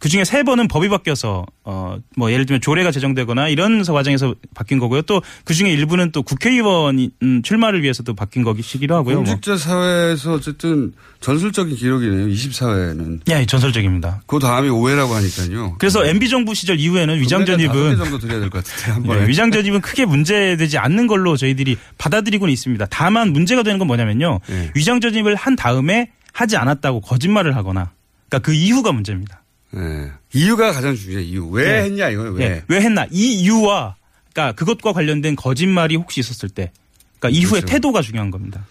그 0.00 0.08
중에 0.08 0.24
세 0.24 0.42
번은 0.42 0.66
법이 0.66 0.88
바뀌어서, 0.88 1.46
어, 1.62 1.98
뭐 2.16 2.32
예를 2.32 2.46
들면 2.46 2.60
조례가 2.62 2.90
제정되거나 2.90 3.48
이런 3.48 3.84
과정에서 3.84 4.34
바뀐 4.54 4.78
거고요. 4.80 5.02
또 5.02 5.20
그 5.44 5.54
중에 5.54 5.70
일부는 5.70 6.10
또 6.12 6.22
국회의원 6.22 7.10
음, 7.22 7.42
출마를 7.42 7.82
위해서도 7.82 8.14
바뀐 8.14 8.42
것이기도 8.42 8.94
하고요. 8.96 9.16
뭐. 9.16 9.24
공직자 9.24 9.56
사회에서 9.56 10.34
어쨌든 10.34 10.92
전술적인 11.20 11.76
기록이네요. 11.76 12.26
24회는. 12.28 13.20
예, 13.28 13.44
전설적입니다. 13.46 14.22
그 14.26 14.38
다음이 14.38 14.68
5회라고 14.70 15.10
하니까요. 15.12 15.76
그래서 15.78 16.04
MB 16.06 16.28
정부 16.28 16.54
시절 16.54 16.78
이후에는 16.80 17.20
위장 17.20 17.44
다섯 17.44 17.56
개 17.58 17.66
전입은 17.66 17.96
정도 17.98 18.18
드려야 18.18 18.40
될 18.40 18.50
것 18.50 18.64
같은데 18.64 18.92
한 18.92 19.02
번에. 19.02 19.20
네, 19.20 19.28
위장 19.28 19.50
전입은 19.50 19.80
크게 19.82 20.06
문제되지 20.06 20.78
않는 20.78 21.06
걸로 21.06 21.36
저희들이 21.36 21.76
받아들이고는 21.98 22.50
있습니다. 22.52 22.86
다만 22.90 23.32
문제가 23.32 23.62
되는 23.62 23.78
건 23.78 23.86
뭐냐면요. 23.86 24.40
네. 24.48 24.70
위장 24.74 25.00
전입을 25.00 25.34
한 25.36 25.56
다음에 25.56 26.10
하지 26.32 26.56
않았다고 26.56 27.00
거짓말을 27.02 27.54
하거나 27.56 27.90
그러니까 28.28 28.46
그 28.46 28.54
이유가 28.54 28.92
문제입니다. 28.92 29.39
예. 29.76 30.12
이유가 30.32 30.72
가장 30.72 30.94
중요해요. 30.96 31.26
이유. 31.26 31.48
왜 31.50 31.64
네. 31.64 31.82
했냐 31.84 32.08
이거예요. 32.08 32.32
왜. 32.32 32.44
예, 32.44 32.62
왜 32.68 32.80
했나? 32.80 33.06
이 33.10 33.34
이유와 33.40 33.96
그러니까 34.32 34.54
그것과 34.56 34.92
관련된 34.92 35.36
거짓말이 35.36 35.96
혹시 35.96 36.20
있었을 36.20 36.48
때 36.48 36.72
그러니까 37.18 37.38
이후의 37.38 37.62
그렇죠. 37.62 37.66
태도가 37.66 38.02
중요한 38.02 38.30
겁니다. 38.30 38.66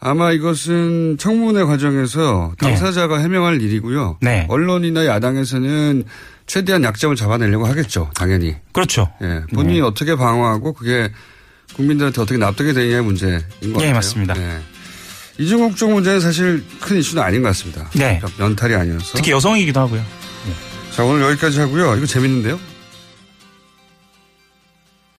아마 0.00 0.32
이것은 0.32 1.16
청문회 1.18 1.64
과정에서 1.64 2.52
당사자가 2.58 3.18
해명할 3.20 3.62
일이고요. 3.62 4.18
네. 4.20 4.46
언론이나 4.50 5.06
야당에서는 5.06 6.04
최대한 6.46 6.84
약점을 6.84 7.16
잡아내려고 7.16 7.66
하겠죠. 7.66 8.10
당연히. 8.14 8.54
그렇죠. 8.72 9.10
예. 9.22 9.42
본인이 9.54 9.80
어떻게 9.80 10.14
방어하고 10.14 10.74
그게 10.74 11.10
국민들한테 11.74 12.20
어떻게 12.20 12.38
납득이 12.38 12.74
되느냐의 12.74 13.02
문제인 13.02 13.38
것 13.38 13.72
같아요. 13.72 13.88
예, 13.88 13.92
맞습니다. 13.94 14.34
예. 15.38 15.42
이중 15.42 15.60
국적 15.68 15.90
문제는 15.90 16.20
사실 16.20 16.64
큰 16.80 16.98
이슈는 16.98 17.22
아닌 17.22 17.42
것 17.42 17.48
같습니다. 17.48 17.88
네. 17.94 18.20
면탈이 18.38 18.74
아니어서. 18.74 19.12
특히 19.14 19.32
여성이기도 19.32 19.80
하고요. 19.80 20.02
자, 20.94 21.02
오늘 21.02 21.22
여기까지 21.22 21.58
하고요. 21.60 21.96
이거 21.96 22.06
재밌는데요? 22.06 22.58